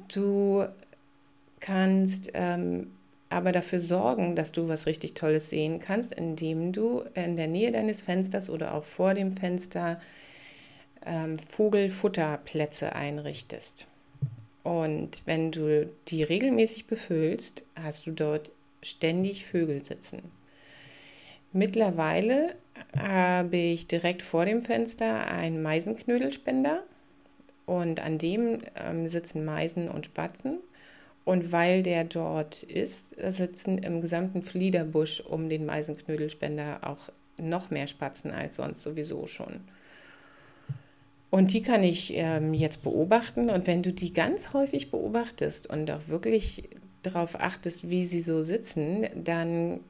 Du 0.08 0.66
kannst 1.60 2.30
ähm, 2.34 2.88
aber 3.32 3.52
dafür 3.52 3.80
sorgen, 3.80 4.36
dass 4.36 4.52
du 4.52 4.68
was 4.68 4.86
richtig 4.86 5.14
Tolles 5.14 5.50
sehen 5.50 5.80
kannst, 5.80 6.12
indem 6.12 6.72
du 6.72 7.04
in 7.14 7.36
der 7.36 7.48
Nähe 7.48 7.72
deines 7.72 8.02
Fensters 8.02 8.50
oder 8.50 8.74
auch 8.74 8.84
vor 8.84 9.14
dem 9.14 9.32
Fenster 9.32 10.00
ähm, 11.04 11.38
Vogelfutterplätze 11.38 12.94
einrichtest. 12.94 13.86
Und 14.62 15.22
wenn 15.24 15.50
du 15.50 15.88
die 16.08 16.22
regelmäßig 16.22 16.86
befüllst, 16.86 17.62
hast 17.74 18.06
du 18.06 18.12
dort 18.12 18.50
ständig 18.82 19.44
Vögel 19.44 19.82
sitzen. 19.84 20.22
Mittlerweile 21.52 22.54
habe 22.96 23.56
ich 23.56 23.86
direkt 23.86 24.22
vor 24.22 24.44
dem 24.44 24.62
Fenster 24.62 25.26
einen 25.26 25.62
Meisenknödelspender 25.62 26.82
und 27.66 28.00
an 28.00 28.18
dem 28.18 28.58
ähm, 28.76 29.08
sitzen 29.08 29.44
Meisen 29.44 29.88
und 29.88 30.06
Spatzen 30.06 30.58
und 31.24 31.52
weil 31.52 31.82
der 31.82 32.04
dort 32.04 32.62
ist, 32.62 33.14
sitzen 33.32 33.78
im 33.78 34.00
gesamten 34.00 34.42
Fliederbusch 34.42 35.20
um 35.20 35.48
den 35.48 35.66
Meisenknödelspender 35.66 36.80
auch 36.82 37.10
noch 37.38 37.70
mehr 37.70 37.86
Spatzen 37.86 38.30
als 38.32 38.56
sonst 38.56 38.82
sowieso 38.82 39.26
schon. 39.26 39.60
Und 41.30 41.54
die 41.54 41.62
kann 41.62 41.82
ich 41.82 42.12
ähm, 42.14 42.52
jetzt 42.52 42.82
beobachten. 42.82 43.48
Und 43.48 43.66
wenn 43.66 43.82
du 43.82 43.92
die 43.92 44.12
ganz 44.12 44.52
häufig 44.52 44.90
beobachtest 44.90 45.66
und 45.66 45.90
auch 45.90 46.08
wirklich 46.08 46.68
darauf 47.02 47.40
achtest, 47.40 47.88
wie 47.88 48.04
sie 48.04 48.20
so 48.20 48.42
sitzen, 48.42 49.06
dann, 49.14 49.80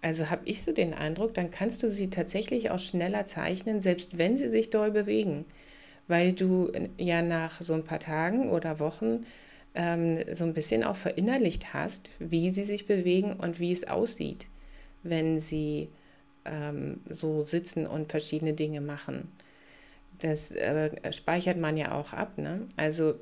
also 0.00 0.30
habe 0.30 0.42
ich 0.46 0.62
so 0.62 0.72
den 0.72 0.94
Eindruck, 0.94 1.34
dann 1.34 1.50
kannst 1.50 1.82
du 1.82 1.90
sie 1.90 2.08
tatsächlich 2.08 2.70
auch 2.70 2.78
schneller 2.78 3.26
zeichnen, 3.26 3.80
selbst 3.80 4.16
wenn 4.16 4.38
sie 4.38 4.48
sich 4.48 4.70
doll 4.70 4.90
bewegen. 4.90 5.44
Weil 6.08 6.32
du 6.32 6.68
äh, 6.68 6.88
ja 6.96 7.20
nach 7.22 7.60
so 7.60 7.74
ein 7.74 7.84
paar 7.84 8.00
Tagen 8.00 8.50
oder 8.50 8.78
Wochen 8.78 9.26
ähm, 9.74 10.18
so 10.34 10.44
ein 10.44 10.54
bisschen 10.54 10.84
auch 10.84 10.96
verinnerlicht 10.96 11.72
hast, 11.72 12.10
wie 12.18 12.50
sie 12.50 12.64
sich 12.64 12.86
bewegen 12.86 13.34
und 13.34 13.58
wie 13.60 13.72
es 13.72 13.86
aussieht, 13.86 14.46
wenn 15.02 15.40
sie 15.40 15.88
ähm, 16.44 17.00
so 17.08 17.44
sitzen 17.44 17.86
und 17.86 18.10
verschiedene 18.10 18.52
Dinge 18.52 18.80
machen. 18.80 19.32
Das 20.18 20.52
äh, 20.52 21.12
speichert 21.12 21.58
man 21.58 21.76
ja 21.76 21.92
auch 21.92 22.12
ab. 22.12 22.38
Ne? 22.38 22.66
Also 22.76 23.14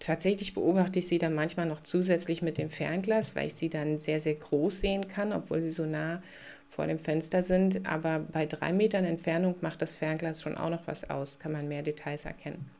tatsächlich 0.00 0.54
beobachte 0.54 0.98
ich 0.98 1.06
sie 1.06 1.18
dann 1.18 1.34
manchmal 1.34 1.66
noch 1.66 1.82
zusätzlich 1.82 2.42
mit 2.42 2.58
dem 2.58 2.70
Fernglas, 2.70 3.36
weil 3.36 3.46
ich 3.46 3.54
sie 3.54 3.68
dann 3.68 3.98
sehr, 3.98 4.20
sehr 4.20 4.34
groß 4.34 4.80
sehen 4.80 5.08
kann, 5.08 5.32
obwohl 5.32 5.62
sie 5.62 5.70
so 5.70 5.86
nah 5.86 6.22
vor 6.68 6.86
dem 6.86 6.98
Fenster 6.98 7.42
sind. 7.42 7.86
Aber 7.86 8.20
bei 8.32 8.46
drei 8.46 8.72
Metern 8.72 9.04
Entfernung 9.04 9.56
macht 9.60 9.82
das 9.82 9.94
Fernglas 9.94 10.42
schon 10.42 10.56
auch 10.56 10.70
noch 10.70 10.86
was 10.86 11.08
aus, 11.08 11.38
kann 11.38 11.52
man 11.52 11.68
mehr 11.68 11.82
Details 11.82 12.24
erkennen. 12.24 12.70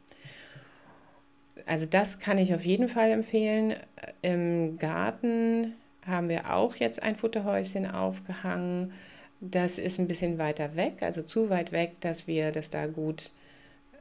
Also 1.66 1.86
das 1.86 2.18
kann 2.18 2.38
ich 2.38 2.54
auf 2.54 2.64
jeden 2.64 2.88
Fall 2.88 3.10
empfehlen. 3.10 3.76
Im 4.22 4.78
Garten 4.78 5.74
haben 6.06 6.28
wir 6.28 6.54
auch 6.54 6.76
jetzt 6.76 7.02
ein 7.02 7.16
Futterhäuschen 7.16 7.86
aufgehangen. 7.90 8.92
Das 9.40 9.78
ist 9.78 9.98
ein 9.98 10.08
bisschen 10.08 10.38
weiter 10.38 10.76
weg, 10.76 10.98
also 11.00 11.22
zu 11.22 11.48
weit 11.48 11.72
weg, 11.72 11.92
dass 12.00 12.26
wir 12.26 12.52
das 12.52 12.70
da 12.70 12.86
gut 12.86 13.30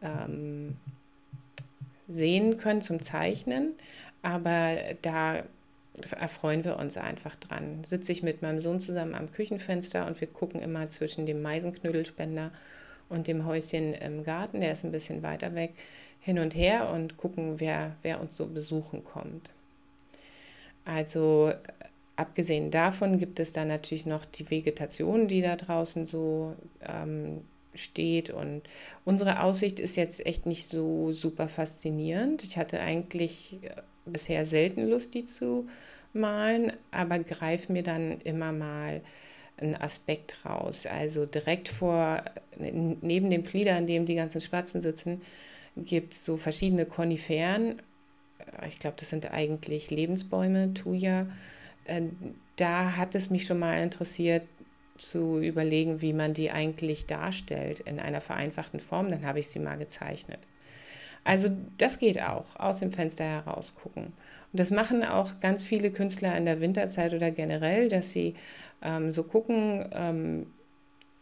ähm, 0.02 0.76
sehen 2.08 2.58
können 2.58 2.82
zum 2.82 3.04
Zeichnen. 3.04 3.74
Aber 4.22 4.76
da 5.02 5.44
erfreuen 6.20 6.64
wir 6.64 6.78
uns 6.78 6.98
einfach 6.98 7.36
dran. 7.36 7.84
Sitze 7.86 8.12
ich 8.12 8.24
mit 8.24 8.42
meinem 8.42 8.60
Sohn 8.60 8.80
zusammen 8.80 9.16
am 9.16 9.32
Küchenfenster 9.32 10.06
und 10.08 10.20
wir 10.20 10.28
gucken 10.28 10.62
immer 10.62 10.90
zwischen 10.90 11.26
dem 11.26 11.42
Meisenknödelspender 11.42 12.52
und 13.10 13.28
dem 13.28 13.46
Häuschen 13.46 13.94
im 13.94 14.24
Garten, 14.24 14.62
der 14.62 14.74
ist 14.74 14.86
ein 14.86 14.92
bisschen 14.92 15.24
weiter 15.24 15.56
weg, 15.56 15.74
hin 16.20 16.40
und 16.40 16.56
her 16.56 16.90
und 16.90 17.18
gucken, 17.18 17.60
wer, 17.60 17.96
wer 18.02 18.20
uns 18.20 18.36
so 18.36 18.48
besuchen 18.48 19.04
kommt. 19.04 19.52
Also 20.86 21.54
abgesehen 22.16 22.72
davon 22.72 23.20
gibt 23.20 23.40
es 23.40 23.54
dann 23.54 23.68
natürlich 23.68 24.06
noch 24.06 24.26
die 24.26 24.50
Vegetation, 24.50 25.28
die 25.28 25.42
da 25.42 25.56
draußen 25.56 26.06
so 26.06 26.56
ähm, 26.82 27.42
steht. 27.74 28.30
Und 28.30 28.64
unsere 29.06 29.42
Aussicht 29.42 29.80
ist 29.80 29.96
jetzt 29.96 30.26
echt 30.26 30.46
nicht 30.46 30.68
so 30.68 31.12
super 31.12 31.48
faszinierend. 31.48 32.44
Ich 32.44 32.58
hatte 32.58 32.80
eigentlich 32.80 33.60
äh, 33.62 33.70
bisher 34.06 34.46
selten 34.46 34.88
Lust, 34.88 35.14
die 35.14 35.24
zu 35.24 35.68
malen, 36.14 36.74
aber 36.92 37.20
greife 37.20 37.72
mir 37.72 37.84
dann 37.84 38.20
immer 38.22 38.52
mal 38.52 39.02
einen 39.58 39.76
Aspekt 39.76 40.46
raus. 40.46 40.86
Also 40.86 41.26
direkt 41.26 41.70
vor, 41.70 42.22
neben 42.58 43.30
dem 43.30 43.46
Flieder, 43.46 43.76
an 43.76 43.88
dem 43.88 44.06
die 44.06 44.16
ganzen 44.16 44.42
Spatzen 44.42 44.82
sitzen, 44.82 45.22
gibt 45.86 46.14
es 46.14 46.26
so 46.26 46.38
verschiedene 46.38 46.86
Koniferen. 46.86 47.82
Ich 48.68 48.80
glaube, 48.80 48.98
das 49.00 49.10
sind 49.10 49.32
eigentlich 49.32 49.92
Lebensbäume, 49.92 50.74
Thuja. 50.74 51.28
Äh, 51.86 52.04
da 52.56 52.98
hat 52.98 53.16
es 53.16 53.30
mich 53.30 53.46
schon 53.46 53.60
mal 53.60 53.82
interessiert, 53.82 54.44
zu 55.00 55.40
überlegen, 55.40 56.02
wie 56.02 56.14
man 56.14 56.34
die 56.34 56.52
eigentlich 56.52 57.08
darstellt 57.08 57.80
in 57.80 58.00
einer 58.00 58.22
vereinfachten 58.22 58.80
Form. 58.80 59.10
Dann 59.10 59.26
habe 59.26 59.40
ich 59.40 59.48
sie 59.48 59.60
mal 59.60 59.78
gezeichnet. 59.78 60.40
Also 61.24 61.50
das 61.78 62.00
geht 62.00 62.22
auch, 62.22 62.56
aus 62.58 62.80
dem 62.80 62.92
Fenster 62.92 63.24
heraus 63.24 63.74
gucken. 63.76 64.14
Und 64.52 64.60
das 64.60 64.72
machen 64.72 65.04
auch 65.04 65.40
ganz 65.42 65.64
viele 65.64 65.92
Künstler 65.92 66.36
in 66.38 66.46
der 66.46 66.62
Winterzeit 66.62 67.14
oder 67.14 67.32
generell, 67.32 67.90
dass 67.90 68.12
sie 68.12 68.36
ähm, 68.82 69.12
so 69.12 69.24
gucken, 69.24 69.88
ähm, 69.94 70.48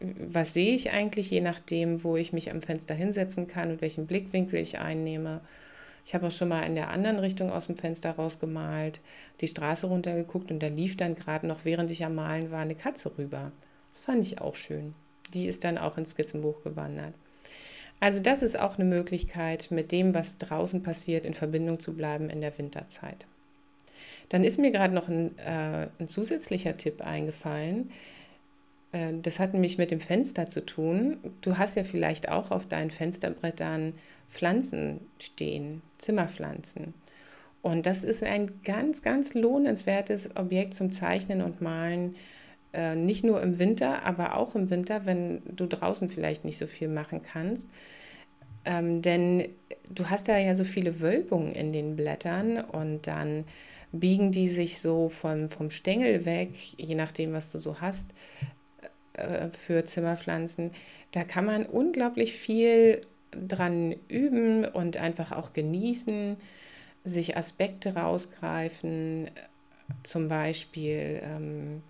was 0.00 0.52
sehe 0.52 0.74
ich 0.74 0.90
eigentlich, 0.90 1.30
je 1.30 1.40
nachdem, 1.40 2.04
wo 2.04 2.16
ich 2.16 2.32
mich 2.32 2.50
am 2.50 2.62
Fenster 2.62 2.94
hinsetzen 2.94 3.48
kann 3.48 3.70
und 3.70 3.80
welchen 3.80 4.06
Blickwinkel 4.06 4.60
ich 4.60 4.78
einnehme. 4.78 5.40
Ich 6.06 6.14
habe 6.14 6.28
auch 6.28 6.32
schon 6.32 6.48
mal 6.48 6.62
in 6.62 6.74
der 6.74 6.88
anderen 6.88 7.18
Richtung 7.18 7.50
aus 7.50 7.66
dem 7.66 7.76
Fenster 7.76 8.12
rausgemalt, 8.12 9.00
die 9.40 9.48
Straße 9.48 9.86
runtergeguckt 9.86 10.50
und 10.50 10.62
da 10.62 10.68
lief 10.68 10.96
dann 10.96 11.16
gerade 11.16 11.46
noch, 11.46 11.64
während 11.64 11.90
ich 11.90 12.04
am 12.04 12.14
Malen 12.14 12.50
war, 12.50 12.60
eine 12.60 12.74
Katze 12.74 13.12
rüber. 13.18 13.52
Das 13.90 14.00
fand 14.00 14.24
ich 14.24 14.40
auch 14.40 14.54
schön. 14.54 14.94
Die 15.34 15.46
ist 15.46 15.64
dann 15.64 15.76
auch 15.76 15.98
ins 15.98 16.12
Skizzenbuch 16.12 16.62
gewandert. 16.62 17.14
Also 18.00 18.20
das 18.20 18.42
ist 18.42 18.58
auch 18.58 18.78
eine 18.78 18.84
Möglichkeit, 18.84 19.70
mit 19.70 19.90
dem, 19.90 20.14
was 20.14 20.38
draußen 20.38 20.82
passiert, 20.82 21.26
in 21.26 21.34
Verbindung 21.34 21.80
zu 21.80 21.94
bleiben 21.94 22.30
in 22.30 22.40
der 22.40 22.56
Winterzeit. 22.56 23.26
Dann 24.28 24.44
ist 24.44 24.58
mir 24.58 24.70
gerade 24.70 24.94
noch 24.94 25.08
ein, 25.08 25.36
äh, 25.38 25.88
ein, 25.98 26.08
zusätzlicher 26.08 26.76
Tipp 26.76 27.00
eingefallen. 27.00 27.90
Äh, 28.92 29.14
das 29.22 29.38
hat 29.38 29.52
nämlich 29.52 29.78
mit 29.78 29.90
dem 29.90 30.00
Fenster 30.00 30.46
zu 30.46 30.64
tun. 30.64 31.18
Du 31.40 31.58
hast 31.58 31.76
ja 31.76 31.84
vielleicht 31.84 32.28
auch 32.28 32.50
auf 32.50 32.66
deinen 32.66 32.90
Fensterbrettern 32.90 33.94
Pflanzen 34.30 35.00
stehen, 35.18 35.82
Zimmerpflanzen. 35.98 36.94
Und 37.62 37.86
das 37.86 38.04
ist 38.04 38.22
ein 38.22 38.60
ganz, 38.62 39.02
ganz 39.02 39.34
lohnenswertes 39.34 40.36
Objekt 40.36 40.74
zum 40.74 40.92
Zeichnen 40.92 41.42
und 41.42 41.60
Malen 41.60 42.14
äh, 42.72 42.94
nicht 42.94 43.24
nur 43.24 43.42
im 43.42 43.58
Winter, 43.58 44.04
aber 44.04 44.36
auch 44.36 44.54
im 44.54 44.70
Winter, 44.70 45.06
wenn 45.06 45.42
du 45.56 45.66
draußen 45.66 46.10
vielleicht 46.10 46.44
nicht 46.44 46.58
so 46.58 46.66
viel 46.66 46.88
machen 46.88 47.22
kannst. 47.22 47.68
Ähm, 48.64 49.02
denn 49.02 49.48
du 49.90 50.10
hast 50.10 50.28
da 50.28 50.38
ja 50.38 50.54
so 50.54 50.64
viele 50.64 51.00
Wölbungen 51.00 51.54
in 51.54 51.72
den 51.72 51.96
Blättern 51.96 52.60
und 52.60 53.06
dann 53.06 53.44
biegen 53.92 54.30
die 54.30 54.48
sich 54.48 54.80
so 54.80 55.08
vom, 55.08 55.48
vom 55.50 55.70
Stängel 55.70 56.26
weg, 56.26 56.50
je 56.76 56.94
nachdem, 56.94 57.32
was 57.32 57.50
du 57.50 57.58
so 57.58 57.80
hast 57.80 58.06
äh, 59.18 59.50
für 59.50 59.84
Zimmerpflanzen. 59.84 60.72
Da 61.12 61.24
kann 61.24 61.44
man 61.44 61.66
unglaublich 61.66 62.34
viel 62.34 63.00
dran 63.30 63.94
üben 64.08 64.64
und 64.64 64.96
einfach 64.96 65.32
auch 65.32 65.52
genießen, 65.52 66.36
sich 67.04 67.36
Aspekte 67.36 67.94
rausgreifen, 67.94 69.30
zum 70.02 70.28
Beispiel 70.28 71.20
ähm, 71.22 71.82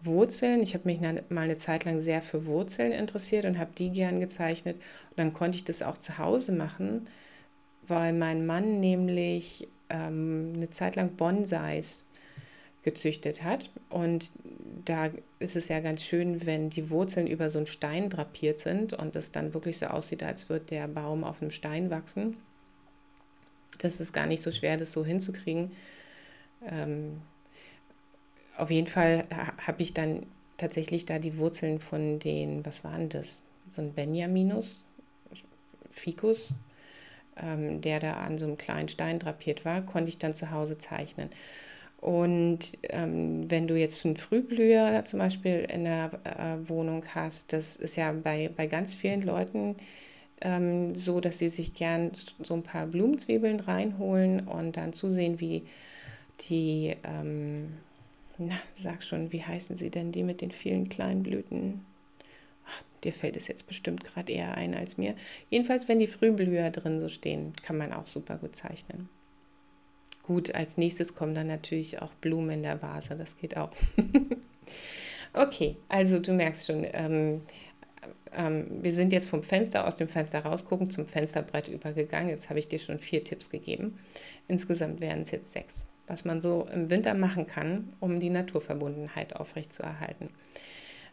Wurzeln. 0.00 0.62
Ich 0.62 0.74
habe 0.74 0.88
mich 0.88 1.00
mal 1.00 1.22
eine 1.30 1.58
Zeit 1.58 1.84
lang 1.84 2.00
sehr 2.00 2.22
für 2.22 2.46
Wurzeln 2.46 2.92
interessiert 2.92 3.44
und 3.44 3.58
habe 3.58 3.70
die 3.76 3.90
gern 3.90 4.20
gezeichnet. 4.20 4.76
Und 5.10 5.18
dann 5.18 5.32
konnte 5.32 5.56
ich 5.56 5.64
das 5.64 5.82
auch 5.82 5.98
zu 5.98 6.18
Hause 6.18 6.52
machen, 6.52 7.06
weil 7.86 8.12
mein 8.12 8.46
Mann 8.46 8.80
nämlich 8.80 9.68
ähm, 9.90 10.52
eine 10.56 10.70
Zeit 10.70 10.96
lang 10.96 11.16
Bonsais 11.16 12.04
gezüchtet 12.86 13.42
hat. 13.42 13.68
Und 13.90 14.30
da 14.84 15.10
ist 15.40 15.56
es 15.56 15.66
ja 15.68 15.80
ganz 15.80 16.02
schön, 16.02 16.46
wenn 16.46 16.70
die 16.70 16.88
Wurzeln 16.88 17.26
über 17.26 17.50
so 17.50 17.58
einen 17.58 17.66
Stein 17.66 18.08
drapiert 18.08 18.60
sind 18.60 18.92
und 18.94 19.16
es 19.16 19.32
dann 19.32 19.52
wirklich 19.52 19.76
so 19.76 19.86
aussieht, 19.86 20.22
als 20.22 20.48
würde 20.48 20.66
der 20.66 20.86
Baum 20.86 21.24
auf 21.24 21.42
einem 21.42 21.50
Stein 21.50 21.90
wachsen. 21.90 22.36
Das 23.78 24.00
ist 24.00 24.12
gar 24.12 24.26
nicht 24.26 24.40
so 24.40 24.52
schwer, 24.52 24.76
das 24.76 24.92
so 24.92 25.04
hinzukriegen. 25.04 25.72
Ähm, 26.64 27.20
auf 28.56 28.70
jeden 28.70 28.86
Fall 28.86 29.24
habe 29.66 29.82
ich 29.82 29.92
dann 29.92 30.24
tatsächlich 30.56 31.04
da 31.04 31.18
die 31.18 31.36
Wurzeln 31.38 31.80
von 31.80 32.20
den, 32.20 32.64
was 32.64 32.84
waren 32.84 33.08
das? 33.08 33.42
So 33.72 33.82
ein 33.82 33.92
Benjaminus, 33.92 34.84
Ficus, 35.90 36.50
ähm, 37.36 37.80
der 37.80 37.98
da 37.98 38.12
an 38.14 38.38
so 38.38 38.46
einem 38.46 38.56
kleinen 38.56 38.88
Stein 38.88 39.18
drapiert 39.18 39.64
war, 39.64 39.82
konnte 39.82 40.08
ich 40.08 40.18
dann 40.18 40.36
zu 40.36 40.52
Hause 40.52 40.78
zeichnen. 40.78 41.30
Und 42.06 42.78
ähm, 42.84 43.50
wenn 43.50 43.66
du 43.66 43.74
jetzt 43.76 44.06
einen 44.06 44.16
Frühblüher 44.16 45.04
zum 45.06 45.18
Beispiel 45.18 45.66
in 45.68 45.82
der 45.82 46.12
äh, 46.22 46.68
Wohnung 46.68 47.04
hast, 47.12 47.52
das 47.52 47.74
ist 47.74 47.96
ja 47.96 48.12
bei, 48.12 48.48
bei 48.56 48.68
ganz 48.68 48.94
vielen 48.94 49.22
Leuten 49.22 49.74
ähm, 50.40 50.94
so, 50.94 51.20
dass 51.20 51.40
sie 51.40 51.48
sich 51.48 51.74
gern 51.74 52.12
so 52.44 52.54
ein 52.54 52.62
paar 52.62 52.86
Blumenzwiebeln 52.86 53.58
reinholen 53.58 54.46
und 54.46 54.76
dann 54.76 54.92
zusehen, 54.92 55.40
wie 55.40 55.64
die 56.48 56.94
ähm, 57.02 57.72
na, 58.38 58.54
sag 58.80 59.02
schon, 59.02 59.32
wie 59.32 59.42
heißen 59.42 59.76
sie 59.76 59.90
denn, 59.90 60.12
die 60.12 60.22
mit 60.22 60.42
den 60.42 60.52
vielen 60.52 60.88
kleinen 60.88 61.24
Blüten? 61.24 61.84
Ach, 62.68 62.82
dir 63.02 63.14
fällt 63.14 63.36
es 63.36 63.48
jetzt 63.48 63.66
bestimmt 63.66 64.04
gerade 64.04 64.30
eher 64.30 64.54
ein 64.54 64.76
als 64.76 64.96
mir. 64.96 65.16
Jedenfalls, 65.50 65.88
wenn 65.88 65.98
die 65.98 66.06
Frühblüher 66.06 66.70
drin 66.70 67.00
so 67.00 67.08
stehen, 67.08 67.52
kann 67.64 67.76
man 67.76 67.92
auch 67.92 68.06
super 68.06 68.36
gut 68.36 68.54
zeichnen. 68.54 69.08
Gut, 70.26 70.54
als 70.54 70.76
nächstes 70.76 71.14
kommen 71.14 71.34
dann 71.34 71.46
natürlich 71.46 72.02
auch 72.02 72.12
Blumen 72.14 72.50
in 72.50 72.62
der 72.62 72.82
Vase, 72.82 73.14
das 73.14 73.36
geht 73.36 73.56
auch. 73.56 73.72
okay, 75.32 75.76
also 75.88 76.18
du 76.18 76.32
merkst 76.32 76.66
schon, 76.66 76.84
ähm, 76.92 77.42
ähm, 78.34 78.66
wir 78.82 78.92
sind 78.92 79.12
jetzt 79.12 79.28
vom 79.28 79.42
Fenster, 79.42 79.86
aus 79.86 79.96
dem 79.96 80.08
Fenster 80.08 80.40
rausgucken, 80.40 80.90
zum 80.90 81.06
Fensterbrett 81.06 81.68
übergegangen. 81.68 82.28
Jetzt 82.28 82.50
habe 82.50 82.58
ich 82.58 82.68
dir 82.68 82.78
schon 82.78 82.98
vier 82.98 83.22
Tipps 83.22 83.50
gegeben. 83.50 83.98
Insgesamt 84.48 85.00
wären 85.00 85.22
es 85.22 85.30
jetzt 85.30 85.52
sechs 85.52 85.86
was 86.06 86.24
man 86.24 86.40
so 86.40 86.68
im 86.72 86.90
Winter 86.90 87.14
machen 87.14 87.46
kann, 87.46 87.88
um 88.00 88.20
die 88.20 88.30
Naturverbundenheit 88.30 89.36
aufrechtzuerhalten. 89.36 90.30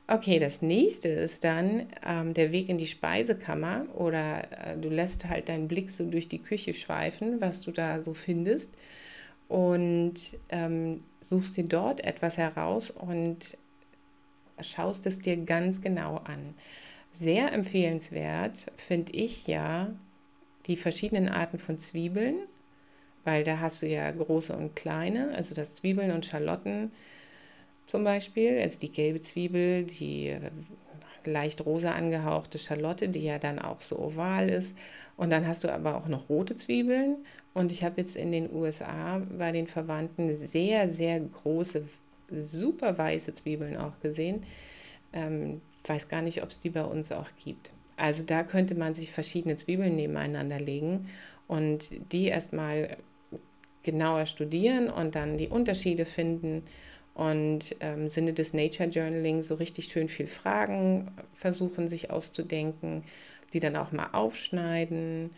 Okay, 0.05 0.37
das 0.37 0.61
nächste 0.61 1.07
ist 1.07 1.43
dann 1.45 1.87
ähm, 2.05 2.33
der 2.33 2.51
Weg 2.51 2.67
in 2.67 2.77
die 2.77 2.87
Speisekammer 2.87 3.85
oder 3.95 4.43
äh, 4.51 4.77
du 4.77 4.89
lässt 4.89 5.25
halt 5.29 5.47
deinen 5.47 5.69
Blick 5.69 5.91
so 5.91 6.05
durch 6.05 6.27
die 6.27 6.39
Küche 6.39 6.73
schweifen, 6.73 7.39
was 7.39 7.61
du 7.61 7.71
da 7.71 8.03
so 8.03 8.13
findest 8.13 8.69
und 9.47 10.15
ähm, 10.49 11.03
suchst 11.21 11.57
dir 11.57 11.65
dort 11.65 12.03
etwas 12.03 12.37
heraus 12.37 12.89
und 12.89 13.57
schaust 14.61 15.05
es 15.05 15.19
dir 15.19 15.37
ganz 15.37 15.81
genau 15.81 16.17
an. 16.17 16.55
Sehr 17.11 17.51
empfehlenswert 17.51 18.65
finde 18.75 19.11
ich 19.11 19.47
ja 19.47 19.93
die 20.67 20.77
verschiedenen 20.77 21.29
Arten 21.29 21.59
von 21.59 21.77
Zwiebeln 21.77 22.35
weil 23.23 23.43
da 23.43 23.59
hast 23.59 23.81
du 23.81 23.87
ja 23.87 24.09
große 24.11 24.55
und 24.55 24.75
kleine, 24.75 25.33
also 25.35 25.55
das 25.55 25.75
Zwiebeln 25.75 26.11
und 26.11 26.25
Schalotten 26.25 26.91
zum 27.85 28.03
Beispiel, 28.03 28.59
also 28.59 28.79
die 28.79 28.91
gelbe 28.91 29.21
Zwiebel, 29.21 29.85
die 29.85 30.35
leicht 31.27 31.65
rosa 31.65 31.91
angehauchte 31.91 32.57
Schalotte, 32.57 33.09
die 33.09 33.23
ja 33.23 33.39
dann 33.39 33.59
auch 33.59 33.81
so 33.81 33.99
oval 33.99 34.49
ist. 34.49 34.75
Und 35.17 35.29
dann 35.29 35.47
hast 35.47 35.63
du 35.63 35.71
aber 35.71 35.95
auch 35.95 36.07
noch 36.07 36.29
rote 36.29 36.55
Zwiebeln. 36.55 37.17
Und 37.53 37.71
ich 37.71 37.83
habe 37.83 38.01
jetzt 38.01 38.15
in 38.15 38.31
den 38.31 38.51
USA 38.53 39.21
bei 39.37 39.51
den 39.51 39.67
Verwandten 39.67 40.33
sehr, 40.35 40.89
sehr 40.89 41.19
große, 41.19 41.83
super 42.45 42.97
weiße 42.97 43.33
Zwiebeln 43.33 43.77
auch 43.77 43.99
gesehen. 44.01 44.43
Ähm, 45.13 45.61
weiß 45.85 46.09
gar 46.09 46.21
nicht, 46.21 46.41
ob 46.41 46.49
es 46.49 46.59
die 46.59 46.69
bei 46.69 46.83
uns 46.83 47.11
auch 47.11 47.29
gibt. 47.43 47.71
Also 47.95 48.23
da 48.23 48.43
könnte 48.43 48.75
man 48.75 48.93
sich 48.93 49.11
verschiedene 49.11 49.55
Zwiebeln 49.55 49.95
nebeneinander 49.95 50.59
legen 50.59 51.09
und 51.47 51.89
die 52.11 52.25
erstmal 52.25 52.97
genauer 53.83 54.25
studieren 54.25 54.89
und 54.89 55.15
dann 55.15 55.37
die 55.37 55.49
Unterschiede 55.49 56.05
finden 56.05 56.63
und 57.13 57.73
im 57.73 57.77
ähm, 57.81 58.09
Sinne 58.09 58.33
des 58.33 58.53
Nature 58.53 58.89
Journaling 58.89 59.43
so 59.43 59.55
richtig 59.55 59.85
schön 59.85 60.09
viel 60.09 60.27
Fragen 60.27 61.11
versuchen 61.35 61.87
sich 61.87 62.09
auszudenken, 62.09 63.03
die 63.53 63.59
dann 63.59 63.75
auch 63.75 63.91
mal 63.91 64.09
aufschneiden. 64.13 65.29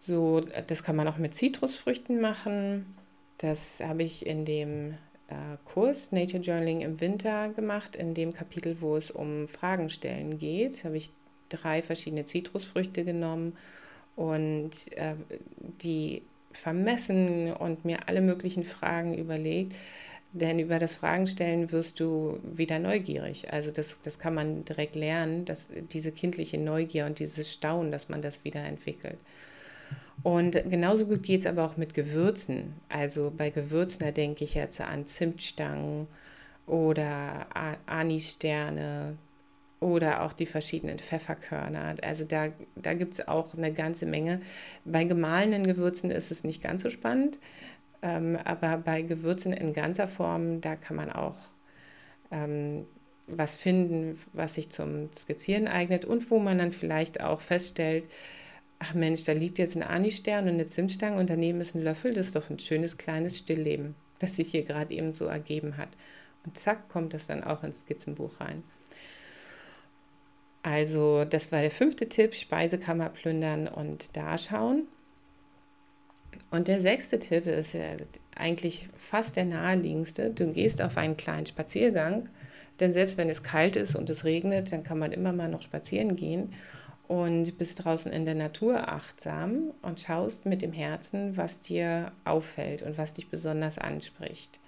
So, 0.00 0.40
das 0.66 0.82
kann 0.82 0.96
man 0.96 1.08
auch 1.08 1.16
mit 1.16 1.34
Zitrusfrüchten 1.34 2.20
machen. 2.20 2.94
Das 3.38 3.80
habe 3.80 4.02
ich 4.02 4.26
in 4.26 4.44
dem 4.44 4.92
äh, 5.28 5.56
Kurs 5.64 6.12
Nature 6.12 6.42
Journaling 6.42 6.82
im 6.82 7.00
Winter 7.00 7.48
gemacht. 7.48 7.96
In 7.96 8.12
dem 8.12 8.34
Kapitel, 8.34 8.76
wo 8.80 8.96
es 8.96 9.10
um 9.10 9.48
Fragen 9.48 9.88
stellen 9.88 10.38
geht, 10.38 10.84
habe 10.84 10.98
ich 10.98 11.10
drei 11.48 11.80
verschiedene 11.80 12.26
Zitrusfrüchte 12.26 13.04
genommen 13.04 13.56
und 14.16 14.92
äh, 14.96 15.14
die 15.82 16.22
vermessen 16.52 17.52
und 17.52 17.84
mir 17.84 18.08
alle 18.08 18.20
möglichen 18.20 18.64
Fragen 18.64 19.14
überlegt. 19.14 19.74
Denn 20.38 20.58
über 20.58 20.78
das 20.78 20.96
Fragenstellen 20.96 21.72
wirst 21.72 21.98
du 21.98 22.38
wieder 22.42 22.78
neugierig. 22.78 23.52
Also 23.52 23.70
das, 23.70 24.00
das 24.02 24.18
kann 24.18 24.34
man 24.34 24.66
direkt 24.66 24.94
lernen, 24.94 25.46
dass 25.46 25.68
diese 25.92 26.12
kindliche 26.12 26.58
Neugier 26.58 27.06
und 27.06 27.18
dieses 27.18 27.50
Staunen, 27.50 27.90
dass 27.90 28.10
man 28.10 28.20
das 28.20 28.44
wieder 28.44 28.62
entwickelt. 28.62 29.18
Und 30.22 30.52
genauso 30.68 31.06
gut 31.06 31.22
geht 31.22 31.40
es 31.40 31.46
aber 31.46 31.64
auch 31.64 31.78
mit 31.78 31.94
Gewürzen. 31.94 32.74
Also 32.90 33.32
bei 33.34 33.48
Gewürzen, 33.48 34.00
da 34.00 34.10
denke 34.10 34.44
ich 34.44 34.54
jetzt 34.54 34.80
an 34.80 35.06
Zimtstangen 35.06 36.06
oder 36.66 37.46
Anissterne 37.86 39.16
oder 39.80 40.22
auch 40.22 40.34
die 40.34 40.46
verschiedenen 40.46 40.98
Pfefferkörner. 40.98 41.96
Also 42.02 42.24
da, 42.24 42.48
da 42.74 42.92
gibt 42.92 43.14
es 43.14 43.28
auch 43.28 43.54
eine 43.54 43.72
ganze 43.72 44.04
Menge. 44.04 44.42
Bei 44.84 45.04
gemahlenen 45.04 45.66
Gewürzen 45.66 46.10
ist 46.10 46.30
es 46.30 46.44
nicht 46.44 46.62
ganz 46.62 46.82
so 46.82 46.90
spannend, 46.90 47.38
ähm, 48.06 48.38
aber 48.44 48.76
bei 48.78 49.02
Gewürzen 49.02 49.52
in 49.52 49.72
ganzer 49.72 50.06
Form, 50.06 50.60
da 50.60 50.76
kann 50.76 50.96
man 50.96 51.10
auch 51.10 51.36
ähm, 52.30 52.86
was 53.26 53.56
finden, 53.56 54.16
was 54.32 54.54
sich 54.54 54.70
zum 54.70 55.12
Skizzieren 55.12 55.66
eignet 55.66 56.04
und 56.04 56.30
wo 56.30 56.38
man 56.38 56.58
dann 56.58 56.70
vielleicht 56.70 57.20
auch 57.20 57.40
feststellt, 57.40 58.04
ach 58.78 58.94
Mensch, 58.94 59.24
da 59.24 59.32
liegt 59.32 59.58
jetzt 59.58 59.74
ein 59.74 59.82
Ani-Stern 59.82 60.44
und 60.44 60.54
eine 60.54 60.68
Zimtstange 60.68 61.18
und 61.18 61.28
daneben 61.28 61.60
ist 61.60 61.74
ein 61.74 61.82
Löffel, 61.82 62.14
das 62.14 62.28
ist 62.28 62.36
doch 62.36 62.48
ein 62.48 62.60
schönes 62.60 62.96
kleines 62.96 63.38
Stillleben, 63.38 63.96
das 64.20 64.36
sich 64.36 64.52
hier 64.52 64.62
gerade 64.62 64.94
eben 64.94 65.12
so 65.12 65.26
ergeben 65.26 65.76
hat. 65.76 65.88
Und 66.44 66.56
zack, 66.56 66.88
kommt 66.88 67.12
das 67.12 67.26
dann 67.26 67.42
auch 67.42 67.64
ins 67.64 67.80
Skizzenbuch 67.80 68.38
rein. 68.38 68.62
Also, 70.62 71.24
das 71.24 71.50
war 71.50 71.60
der 71.60 71.72
fünfte 71.72 72.08
Tipp: 72.08 72.34
Speisekammer 72.34 73.08
plündern 73.08 73.66
und 73.66 74.16
da 74.16 74.38
schauen. 74.38 74.86
Und 76.50 76.68
der 76.68 76.80
sechste 76.80 77.18
Tipp 77.18 77.46
ist 77.46 77.74
ja 77.74 77.82
eigentlich 78.34 78.88
fast 78.96 79.36
der 79.36 79.44
naheliegendste. 79.44 80.30
Du 80.30 80.52
gehst 80.52 80.80
auf 80.80 80.96
einen 80.96 81.16
kleinen 81.16 81.46
Spaziergang, 81.46 82.28
denn 82.80 82.92
selbst 82.92 83.16
wenn 83.16 83.28
es 83.28 83.42
kalt 83.42 83.76
ist 83.76 83.96
und 83.96 84.10
es 84.10 84.24
regnet, 84.24 84.72
dann 84.72 84.84
kann 84.84 84.98
man 84.98 85.12
immer 85.12 85.32
mal 85.32 85.48
noch 85.48 85.62
spazieren 85.62 86.16
gehen 86.16 86.52
und 87.08 87.56
bist 87.58 87.84
draußen 87.84 88.12
in 88.12 88.24
der 88.24 88.34
Natur 88.34 88.88
achtsam 88.88 89.72
und 89.82 90.00
schaust 90.00 90.46
mit 90.46 90.62
dem 90.62 90.72
Herzen, 90.72 91.36
was 91.36 91.60
dir 91.60 92.12
auffällt 92.24 92.82
und 92.82 92.98
was 92.98 93.14
dich 93.14 93.28
besonders 93.28 93.78
anspricht. 93.78 94.58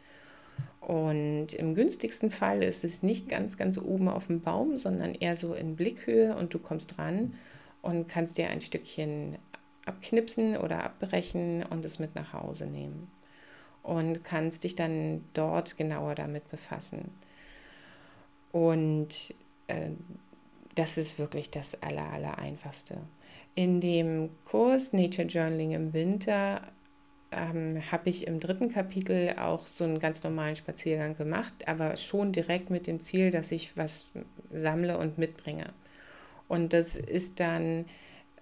Und 0.80 1.52
im 1.52 1.74
günstigsten 1.74 2.30
Fall 2.30 2.62
ist 2.62 2.84
es 2.84 3.02
nicht 3.02 3.28
ganz, 3.28 3.56
ganz 3.56 3.78
oben 3.78 4.08
auf 4.08 4.28
dem 4.28 4.40
Baum, 4.40 4.76
sondern 4.76 5.14
eher 5.14 5.36
so 5.36 5.54
in 5.54 5.76
Blickhöhe 5.76 6.34
und 6.36 6.54
du 6.54 6.58
kommst 6.58 6.98
ran 6.98 7.34
und 7.82 8.08
kannst 8.08 8.38
dir 8.38 8.48
ein 8.48 8.60
Stückchen 8.60 9.36
abknipsen 9.88 10.56
oder 10.56 10.84
abbrechen 10.84 11.64
und 11.64 11.84
es 11.84 11.98
mit 11.98 12.14
nach 12.14 12.32
Hause 12.32 12.66
nehmen. 12.66 13.10
Und 13.82 14.22
kannst 14.22 14.64
dich 14.64 14.76
dann 14.76 15.24
dort 15.32 15.76
genauer 15.76 16.14
damit 16.14 16.48
befassen. 16.48 17.10
Und 18.52 19.34
äh, 19.66 19.90
das 20.74 20.98
ist 20.98 21.18
wirklich 21.18 21.50
das 21.50 21.82
aller, 21.82 22.12
aller 22.12 22.38
einfachste. 22.38 22.98
In 23.54 23.80
dem 23.80 24.30
Kurs 24.44 24.92
Nature 24.92 25.26
Journaling 25.26 25.72
im 25.72 25.92
Winter 25.92 26.62
ähm, 27.32 27.80
habe 27.90 28.08
ich 28.10 28.26
im 28.26 28.40
dritten 28.40 28.70
Kapitel 28.70 29.34
auch 29.38 29.66
so 29.66 29.84
einen 29.84 29.98
ganz 29.98 30.22
normalen 30.22 30.56
Spaziergang 30.56 31.16
gemacht, 31.16 31.66
aber 31.66 31.96
schon 31.96 32.32
direkt 32.32 32.70
mit 32.70 32.86
dem 32.86 33.00
Ziel, 33.00 33.30
dass 33.30 33.52
ich 33.52 33.76
was 33.76 34.06
sammle 34.50 34.98
und 34.98 35.18
mitbringe. 35.18 35.72
Und 36.46 36.72
das 36.72 36.96
ist 36.96 37.40
dann 37.40 37.86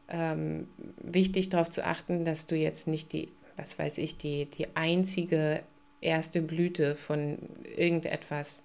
ähm, 0.09 0.69
wichtig 1.03 1.49
darauf 1.49 1.71
zu 1.71 1.85
achten, 1.85 2.25
dass 2.25 2.47
du 2.47 2.57
jetzt 2.57 2.87
nicht 2.87 3.13
die, 3.13 3.29
was 3.57 3.79
weiß 3.79 3.99
ich, 3.99 4.19
die, 4.19 4.47
die 4.47 4.69
einzige 4.75 5.63
erste 6.01 6.41
Blüte 6.43 6.95
von 6.95 7.39
irgendetwas 7.77 8.65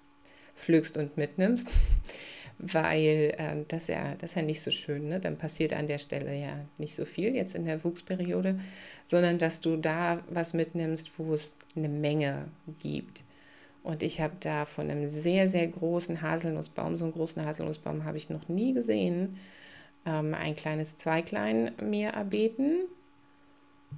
pflückst 0.56 0.96
und 0.96 1.16
mitnimmst, 1.16 1.68
weil 2.58 3.34
äh, 3.36 3.64
das, 3.68 3.88
ja, 3.88 4.14
das 4.16 4.34
ja 4.34 4.42
nicht 4.42 4.60
so 4.60 4.70
schön. 4.70 5.08
Ne? 5.08 5.18
Dann 5.20 5.36
passiert 5.36 5.72
an 5.72 5.86
der 5.86 5.98
Stelle 5.98 6.34
ja 6.34 6.64
nicht 6.78 6.94
so 6.94 7.04
viel 7.04 7.34
jetzt 7.34 7.54
in 7.54 7.64
der 7.64 7.82
Wuchsperiode, 7.82 8.60
sondern 9.06 9.38
dass 9.38 9.60
du 9.60 9.76
da 9.76 10.22
was 10.28 10.54
mitnimmst, 10.54 11.18
wo 11.18 11.34
es 11.34 11.56
eine 11.74 11.88
Menge 11.88 12.46
gibt. 12.78 13.24
Und 13.82 14.04
ich 14.04 14.20
habe 14.20 14.34
da 14.38 14.64
von 14.64 14.88
einem 14.88 15.10
sehr, 15.10 15.48
sehr 15.48 15.66
großen 15.66 16.22
Haselnussbaum, 16.22 16.94
so 16.94 17.04
einen 17.04 17.14
großen 17.14 17.44
Haselnussbaum 17.44 18.04
habe 18.04 18.16
ich 18.16 18.30
noch 18.30 18.48
nie 18.48 18.72
gesehen, 18.72 19.38
ähm, 20.06 20.34
ein 20.34 20.56
kleines 20.56 20.96
Zweiglein 20.96 21.72
mir 21.82 22.10
erbeten. 22.10 22.86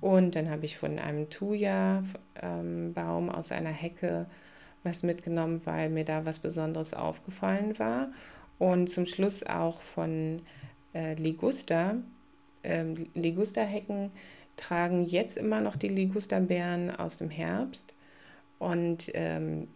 Und 0.00 0.34
dann 0.34 0.50
habe 0.50 0.64
ich 0.64 0.76
von 0.76 0.98
einem 0.98 1.30
Thuja-Baum 1.30 3.30
aus 3.30 3.52
einer 3.52 3.70
Hecke 3.70 4.26
was 4.82 5.02
mitgenommen, 5.02 5.62
weil 5.64 5.88
mir 5.88 6.04
da 6.04 6.26
was 6.26 6.38
Besonderes 6.38 6.94
aufgefallen 6.94 7.78
war. 7.78 8.08
Und 8.58 8.88
zum 8.88 9.06
Schluss 9.06 9.42
auch 9.42 9.80
von 9.80 10.42
äh, 10.94 11.14
Ligusta. 11.14 11.96
Ähm, 12.62 13.08
Ligusta-Hecken 13.14 14.10
tragen 14.56 15.04
jetzt 15.04 15.36
immer 15.36 15.60
noch 15.60 15.76
die 15.76 15.88
Ligusta-Beeren 15.88 16.94
aus 16.94 17.18
dem 17.18 17.30
Herbst. 17.30 17.94
Und 18.58 19.10
ähm, 19.14 19.68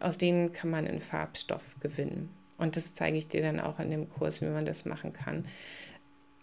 aus 0.00 0.18
denen 0.18 0.52
kann 0.52 0.70
man 0.70 0.86
einen 0.86 1.00
Farbstoff 1.00 1.76
gewinnen. 1.80 2.28
Und 2.58 2.76
das 2.76 2.94
zeige 2.94 3.16
ich 3.16 3.28
dir 3.28 3.42
dann 3.42 3.60
auch 3.60 3.80
in 3.80 3.90
dem 3.90 4.08
Kurs, 4.08 4.40
wie 4.40 4.46
man 4.46 4.64
das 4.64 4.84
machen 4.84 5.12
kann. 5.12 5.44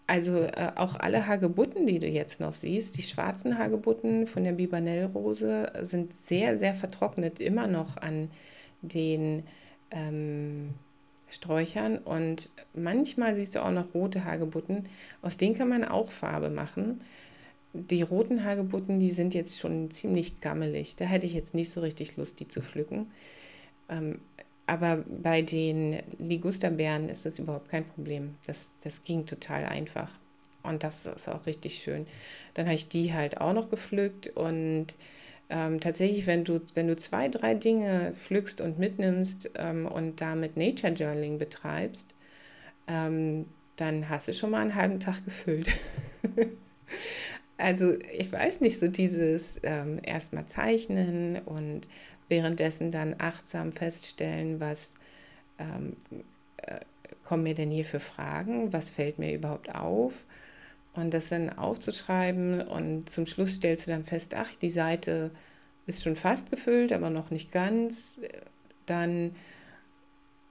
Also 0.06 0.40
äh, 0.40 0.72
auch 0.74 0.96
alle 0.96 1.26
Hagebutten, 1.26 1.86
die 1.86 1.98
du 1.98 2.06
jetzt 2.06 2.40
noch 2.40 2.52
siehst, 2.52 2.96
die 2.98 3.02
schwarzen 3.02 3.56
Hagebutten 3.56 4.26
von 4.26 4.44
der 4.44 4.52
Bibernellrose 4.52 5.72
sind 5.82 6.12
sehr, 6.14 6.58
sehr 6.58 6.74
vertrocknet, 6.74 7.38
immer 7.38 7.66
noch 7.66 7.96
an 7.96 8.30
den 8.82 9.44
ähm, 9.90 10.74
Sträuchern 11.30 11.98
und 11.98 12.50
manchmal 12.74 13.36
siehst 13.36 13.54
du 13.54 13.64
auch 13.64 13.70
noch 13.70 13.94
rote 13.94 14.24
Hagebutten. 14.24 14.86
Aus 15.22 15.38
denen 15.38 15.56
kann 15.56 15.68
man 15.68 15.84
auch 15.84 16.10
Farbe 16.10 16.50
machen. 16.50 17.00
Die 17.72 18.02
roten 18.02 18.44
Hagebutten, 18.44 19.00
die 19.00 19.12
sind 19.12 19.32
jetzt 19.32 19.58
schon 19.58 19.90
ziemlich 19.90 20.40
gammelig. 20.42 20.94
Da 20.96 21.06
hätte 21.06 21.24
ich 21.24 21.32
jetzt 21.32 21.54
nicht 21.54 21.70
so 21.70 21.80
richtig 21.80 22.16
Lust, 22.18 22.38
die 22.40 22.48
zu 22.48 22.60
pflücken. 22.60 23.10
Ähm, 23.88 24.18
aber 24.72 25.04
bei 25.06 25.42
den 25.42 25.98
Ligusterbeeren 26.18 27.10
ist 27.10 27.26
das 27.26 27.38
überhaupt 27.38 27.68
kein 27.68 27.84
Problem. 27.84 28.36
Das, 28.46 28.70
das 28.82 29.04
ging 29.04 29.26
total 29.26 29.66
einfach. 29.66 30.10
Und 30.62 30.82
das 30.82 31.04
ist 31.04 31.28
auch 31.28 31.44
richtig 31.44 31.74
schön. 31.74 32.06
Dann 32.54 32.64
habe 32.64 32.76
ich 32.76 32.88
die 32.88 33.12
halt 33.12 33.38
auch 33.38 33.52
noch 33.52 33.68
gepflückt 33.68 34.28
und 34.28 34.86
ähm, 35.50 35.78
tatsächlich, 35.78 36.26
wenn 36.26 36.44
du, 36.44 36.62
wenn 36.72 36.88
du 36.88 36.96
zwei, 36.96 37.28
drei 37.28 37.52
Dinge 37.52 38.14
pflückst 38.24 38.62
und 38.62 38.78
mitnimmst 38.78 39.50
ähm, 39.56 39.84
und 39.84 40.22
damit 40.22 40.56
Nature 40.56 40.94
Journaling 40.94 41.36
betreibst, 41.36 42.14
ähm, 42.88 43.44
dann 43.76 44.08
hast 44.08 44.28
du 44.28 44.32
schon 44.32 44.52
mal 44.52 44.62
einen 44.62 44.74
halben 44.74 45.00
Tag 45.00 45.22
gefüllt. 45.26 45.68
also 47.58 47.92
ich 48.16 48.32
weiß 48.32 48.62
nicht, 48.62 48.80
so 48.80 48.88
dieses 48.88 49.60
ähm, 49.64 50.00
erstmal 50.02 50.46
zeichnen 50.46 51.42
und 51.44 51.86
währenddessen 52.32 52.90
dann 52.90 53.16
achtsam 53.18 53.72
feststellen, 53.72 54.58
was 54.58 54.92
ähm, 55.58 55.98
äh, 56.56 56.80
kommen 57.26 57.42
mir 57.42 57.54
denn 57.54 57.70
hier 57.70 57.84
für 57.84 58.00
Fragen, 58.00 58.72
was 58.72 58.88
fällt 58.88 59.18
mir 59.18 59.34
überhaupt 59.34 59.74
auf 59.74 60.14
und 60.94 61.12
das 61.12 61.28
dann 61.28 61.50
aufzuschreiben 61.50 62.62
und 62.62 63.10
zum 63.10 63.26
Schluss 63.26 63.56
stellst 63.56 63.86
du 63.86 63.90
dann 63.90 64.06
fest, 64.06 64.34
ach, 64.34 64.48
die 64.62 64.70
Seite 64.70 65.30
ist 65.86 66.02
schon 66.02 66.16
fast 66.16 66.50
gefüllt, 66.50 66.90
aber 66.90 67.10
noch 67.10 67.30
nicht 67.30 67.52
ganz. 67.52 68.18
Dann 68.86 69.36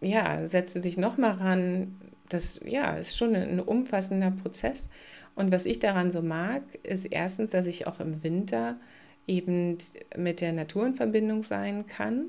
ja, 0.02 0.48
setzt 0.48 0.76
du 0.76 0.82
dich 0.82 0.98
nochmal 0.98 1.32
ran. 1.32 2.00
Das 2.30 2.62
ja, 2.64 2.96
ist 2.96 3.18
schon 3.18 3.36
ein 3.36 3.60
umfassender 3.60 4.30
Prozess. 4.30 4.88
Und 5.34 5.52
was 5.52 5.66
ich 5.66 5.80
daran 5.80 6.12
so 6.12 6.22
mag, 6.22 6.62
ist 6.84 7.06
erstens, 7.06 7.52
dass 7.52 7.66
ich 7.66 7.88
auch 7.88 8.00
im 8.00 8.22
Winter 8.24 8.78
eben 9.28 9.78
mit 10.18 10.42
der 10.42 10.54
Natur 10.54 10.88
in 10.88 10.96
Verbindung 10.96 11.44
sein 11.44 11.88
kann. 11.88 12.26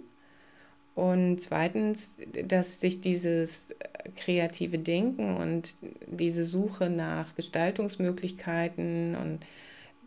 Und 0.94 1.40
zweitens, 1.40 2.18
dass 2.46 2.80
sich 2.80 3.00
dieses 3.00 3.68
kreative 4.16 4.78
Denken 4.78 5.36
und 5.36 5.74
diese 6.06 6.44
Suche 6.44 6.90
nach 6.90 7.34
Gestaltungsmöglichkeiten 7.34 9.16
und 9.16 9.40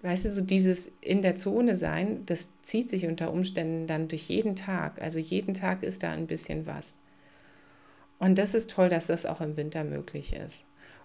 weißt 0.04 0.26
du, 0.26 0.32
so 0.32 0.42
dieses 0.42 0.92
in 1.02 1.24
der 1.24 1.36
Zone 1.36 1.78
sein, 1.78 2.24
das 2.28 2.50
zieht 2.62 2.92
sich 2.92 3.08
unter 3.08 3.32
Umständen 3.34 3.88
dann 3.88 4.08
durch 4.08 4.30
jeden 4.30 4.56
Tag. 4.56 5.02
Also 5.02 5.18
jeden 5.18 5.56
Tag 5.56 5.82
ist 5.82 6.04
da 6.04 6.12
ein 6.12 6.28
bisschen 6.28 6.68
was. 6.68 6.96
Und 8.20 8.38
das 8.38 8.54
ist 8.54 8.70
toll, 8.70 8.90
dass 8.90 9.08
das 9.08 9.26
auch 9.26 9.42
im 9.42 9.58
Winter 9.58 9.84
möglich 9.84 10.34
ist. 10.34 10.60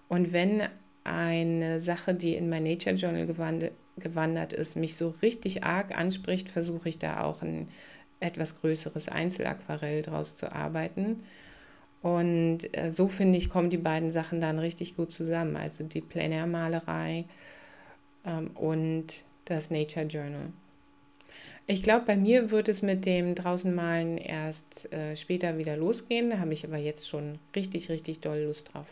Und 0.07 0.31
wenn 0.31 0.61
eine 1.03 1.81
Sache, 1.81 2.13
die 2.13 2.35
in 2.35 2.49
mein 2.49 2.63
Nature 2.63 2.95
Journal 2.95 3.25
gewandert, 3.25 3.73
gewandert 4.01 4.53
ist, 4.53 4.75
mich 4.75 4.95
so 4.95 5.13
richtig 5.21 5.63
arg 5.63 5.97
anspricht, 5.97 6.49
versuche 6.49 6.89
ich 6.89 6.99
da 6.99 7.23
auch 7.23 7.41
ein 7.41 7.67
etwas 8.19 8.59
größeres 8.61 9.07
Einzelaquarell 9.07 10.01
draus 10.01 10.35
zu 10.37 10.51
arbeiten. 10.51 11.23
Und 12.01 12.75
äh, 12.75 12.91
so 12.91 13.07
finde 13.07 13.37
ich, 13.37 13.49
kommen 13.49 13.69
die 13.69 13.77
beiden 13.77 14.11
Sachen 14.11 14.41
dann 14.41 14.59
richtig 14.59 14.95
gut 14.95 15.11
zusammen. 15.11 15.55
Also 15.55 15.83
die 15.83 16.01
Plenärmalerei 16.01 17.25
ähm, 18.25 18.51
und 18.55 19.23
das 19.45 19.69
Nature 19.69 20.05
Journal. 20.05 20.51
Ich 21.67 21.83
glaube, 21.83 22.05
bei 22.05 22.17
mir 22.17 22.51
wird 22.51 22.67
es 22.67 22.81
mit 22.81 23.05
dem 23.05 23.35
draußen 23.35 23.73
malen 23.73 24.17
erst 24.17 24.91
äh, 24.91 25.15
später 25.15 25.57
wieder 25.57 25.77
losgehen. 25.77 26.31
Da 26.31 26.39
habe 26.39 26.53
ich 26.53 26.65
aber 26.65 26.77
jetzt 26.77 27.07
schon 27.07 27.39
richtig, 27.55 27.89
richtig 27.89 28.19
doll 28.19 28.39
Lust 28.39 28.73
drauf. 28.73 28.87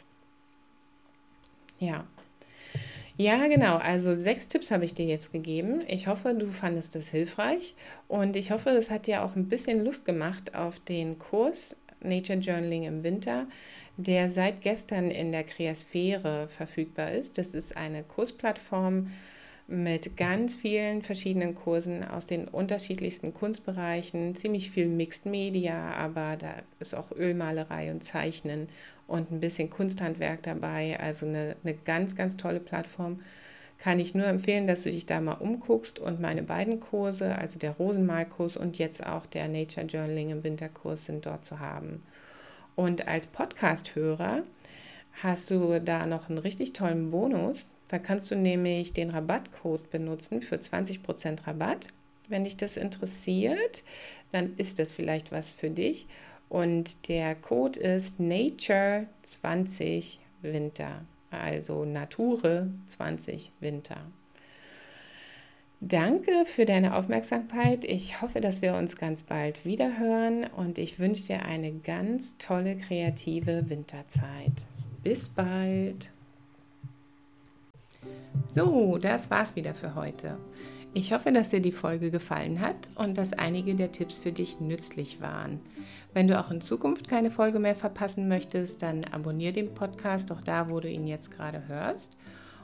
Ja. 1.79 2.05
Ja, 3.21 3.47
genau. 3.49 3.75
Also 3.75 4.15
sechs 4.15 4.47
Tipps 4.47 4.71
habe 4.71 4.85
ich 4.85 4.93
dir 4.93 5.05
jetzt 5.05 5.33
gegeben. 5.33 5.81
Ich 5.87 6.07
hoffe, 6.07 6.33
du 6.33 6.47
fandest 6.47 6.95
das 6.95 7.09
hilfreich 7.09 7.75
und 8.07 8.37
ich 8.37 8.51
hoffe, 8.51 8.69
es 8.69 8.89
hat 8.89 9.07
dir 9.07 9.23
auch 9.23 9.35
ein 9.35 9.49
bisschen 9.49 9.83
Lust 9.83 10.05
gemacht 10.05 10.55
auf 10.55 10.79
den 10.79 11.19
Kurs 11.19 11.75
Nature 11.99 12.39
Journaling 12.39 12.83
im 12.83 13.03
Winter, 13.03 13.47
der 13.97 14.29
seit 14.29 14.61
gestern 14.61 15.11
in 15.11 15.33
der 15.33 15.43
Kreasphäre 15.43 16.47
verfügbar 16.47 17.11
ist. 17.11 17.37
Das 17.37 17.53
ist 17.53 17.75
eine 17.75 18.03
Kursplattform 18.03 19.11
mit 19.69 20.17
ganz 20.17 20.55
vielen 20.55 21.03
verschiedenen 21.03 21.53
Kursen 21.53 22.03
aus 22.03 22.25
den 22.25 22.47
unterschiedlichsten 22.47 23.33
Kunstbereichen, 23.33 24.35
ziemlich 24.35 24.71
viel 24.71 24.87
Mixed 24.87 25.25
Media, 25.25 25.93
aber 25.93 26.37
da 26.37 26.55
ist 26.79 26.95
auch 26.95 27.11
Ölmalerei 27.11 27.91
und 27.91 28.03
Zeichnen 28.03 28.67
und 29.07 29.31
ein 29.31 29.39
bisschen 29.39 29.69
Kunsthandwerk 29.69 30.43
dabei. 30.43 30.99
Also 30.99 31.27
eine, 31.27 31.55
eine 31.63 31.75
ganz, 31.75 32.15
ganz 32.15 32.35
tolle 32.35 32.59
Plattform. 32.59 33.19
Kann 33.77 33.99
ich 33.99 34.15
nur 34.15 34.25
empfehlen, 34.25 34.67
dass 34.67 34.83
du 34.83 34.91
dich 34.91 35.05
da 35.05 35.21
mal 35.21 35.33
umguckst 35.33 35.99
und 35.99 36.19
meine 36.19 36.43
beiden 36.43 36.79
Kurse, 36.79 37.35
also 37.35 37.59
der 37.59 37.71
Rosenmalkurs 37.71 38.57
und 38.57 38.77
jetzt 38.77 39.05
auch 39.05 39.25
der 39.25 39.47
Nature 39.47 39.85
Journaling 39.85 40.31
im 40.31 40.43
Winterkurs 40.43 41.05
sind 41.05 41.25
dort 41.25 41.45
zu 41.45 41.59
haben. 41.59 42.03
Und 42.75 43.07
als 43.07 43.27
Podcast-Hörer 43.27 44.43
hast 45.21 45.51
du 45.51 45.79
da 45.79 46.05
noch 46.05 46.29
einen 46.29 46.39
richtig 46.39 46.73
tollen 46.73 47.11
Bonus. 47.11 47.69
Da 47.89 47.99
kannst 47.99 48.31
du 48.31 48.35
nämlich 48.35 48.93
den 48.93 49.09
Rabattcode 49.09 49.89
benutzen 49.89 50.41
für 50.41 50.55
20% 50.55 51.45
Rabatt. 51.45 51.87
Wenn 52.27 52.43
dich 52.43 52.55
das 52.55 52.77
interessiert, 52.77 53.83
dann 54.31 54.55
ist 54.57 54.79
das 54.79 54.93
vielleicht 54.93 55.31
was 55.31 55.51
für 55.51 55.71
dich. 55.71 56.07
Und 56.49 57.09
der 57.09 57.35
Code 57.35 57.79
ist 57.79 58.19
Nature 58.19 59.07
20 59.23 60.19
Winter, 60.41 61.01
also 61.31 61.85
Nature 61.85 62.69
20 62.87 63.51
Winter. 63.59 63.97
Danke 65.81 66.43
für 66.45 66.65
deine 66.65 66.95
Aufmerksamkeit. 66.95 67.85
Ich 67.85 68.21
hoffe, 68.21 68.41
dass 68.41 68.61
wir 68.61 68.75
uns 68.75 68.97
ganz 68.97 69.23
bald 69.23 69.63
wieder 69.63 69.97
hören 69.97 70.45
und 70.45 70.77
ich 70.77 70.99
wünsche 70.99 71.27
dir 71.27 71.45
eine 71.45 71.71
ganz 71.71 72.37
tolle 72.37 72.75
kreative 72.75 73.69
Winterzeit. 73.69 74.65
Bis 75.03 75.29
bald. 75.29 76.09
So, 78.47 78.97
das 78.97 79.29
war's 79.29 79.55
wieder 79.55 79.73
für 79.73 79.95
heute. 79.95 80.37
Ich 80.93 81.13
hoffe, 81.13 81.31
dass 81.31 81.49
dir 81.49 81.59
die 81.59 81.71
Folge 81.71 82.09
gefallen 82.09 82.59
hat 82.61 82.89
und 82.95 83.17
dass 83.17 83.33
einige 83.33 83.75
der 83.75 83.91
Tipps 83.91 84.17
für 84.17 84.31
dich 84.31 84.59
nützlich 84.59 85.21
waren. 85.21 85.59
Wenn 86.13 86.27
du 86.27 86.39
auch 86.39 86.49
in 86.49 86.61
Zukunft 86.61 87.07
keine 87.07 87.29
Folge 87.29 87.59
mehr 87.59 87.75
verpassen 87.75 88.27
möchtest, 88.27 88.81
dann 88.81 89.03
abonniere 89.05 89.53
den 89.53 89.73
Podcast 89.75 90.31
auch 90.31 90.41
da, 90.41 90.71
wo 90.71 90.79
du 90.79 90.89
ihn 90.89 91.05
jetzt 91.05 91.29
gerade 91.29 91.67
hörst. 91.67 92.17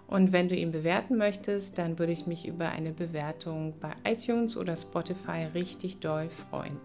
Und 0.08 0.32
wenn 0.32 0.50
du 0.50 0.56
ihn 0.56 0.72
bewerten 0.72 1.18
möchtest, 1.18 1.78
dann 1.78 2.00
würde 2.00 2.14
ich 2.14 2.26
mich 2.26 2.48
über 2.48 2.70
eine 2.70 2.92
Bewertung 2.92 3.76
bei 3.80 3.92
iTunes 4.12 4.58
oder 4.58 4.76
Spotify 4.76 5.48
richtig 5.54 6.00
doll 6.00 6.30
freuen. 6.30 6.78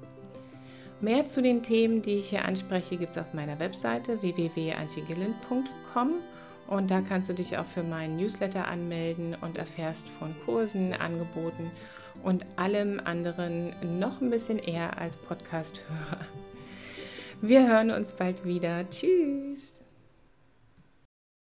Mehr 1.01 1.27
zu 1.27 1.41
den 1.41 1.63
Themen, 1.63 2.03
die 2.03 2.17
ich 2.17 2.29
hier 2.29 2.45
anspreche, 2.45 2.99
gibt 2.99 3.13
es 3.13 3.19
auf 3.19 3.33
meiner 3.33 3.59
Webseite 3.59 4.21
www.antigillen.com 4.21 6.15
und 6.70 6.90
da 6.90 7.00
kannst 7.02 7.28
du 7.28 7.35
dich 7.35 7.59
auch 7.59 7.66
für 7.66 7.83
meinen 7.83 8.16
Newsletter 8.16 8.66
anmelden 8.66 9.37
und 9.40 9.59
erfährst 9.59 10.09
von 10.18 10.35
Kursen, 10.46 10.94
Angeboten 10.94 11.70
und 12.22 12.46
allem 12.56 13.00
anderen 13.04 13.74
noch 13.98 14.20
ein 14.20 14.30
bisschen 14.30 14.59
eher 14.59 14.98
als 14.98 15.16
Podcast-Hörer. 15.16 16.24
Wir 17.42 17.66
hören 17.66 17.90
uns 17.90 18.12
bald 18.12 18.44
wieder. 18.44 18.88
Tschüss! 18.88 19.80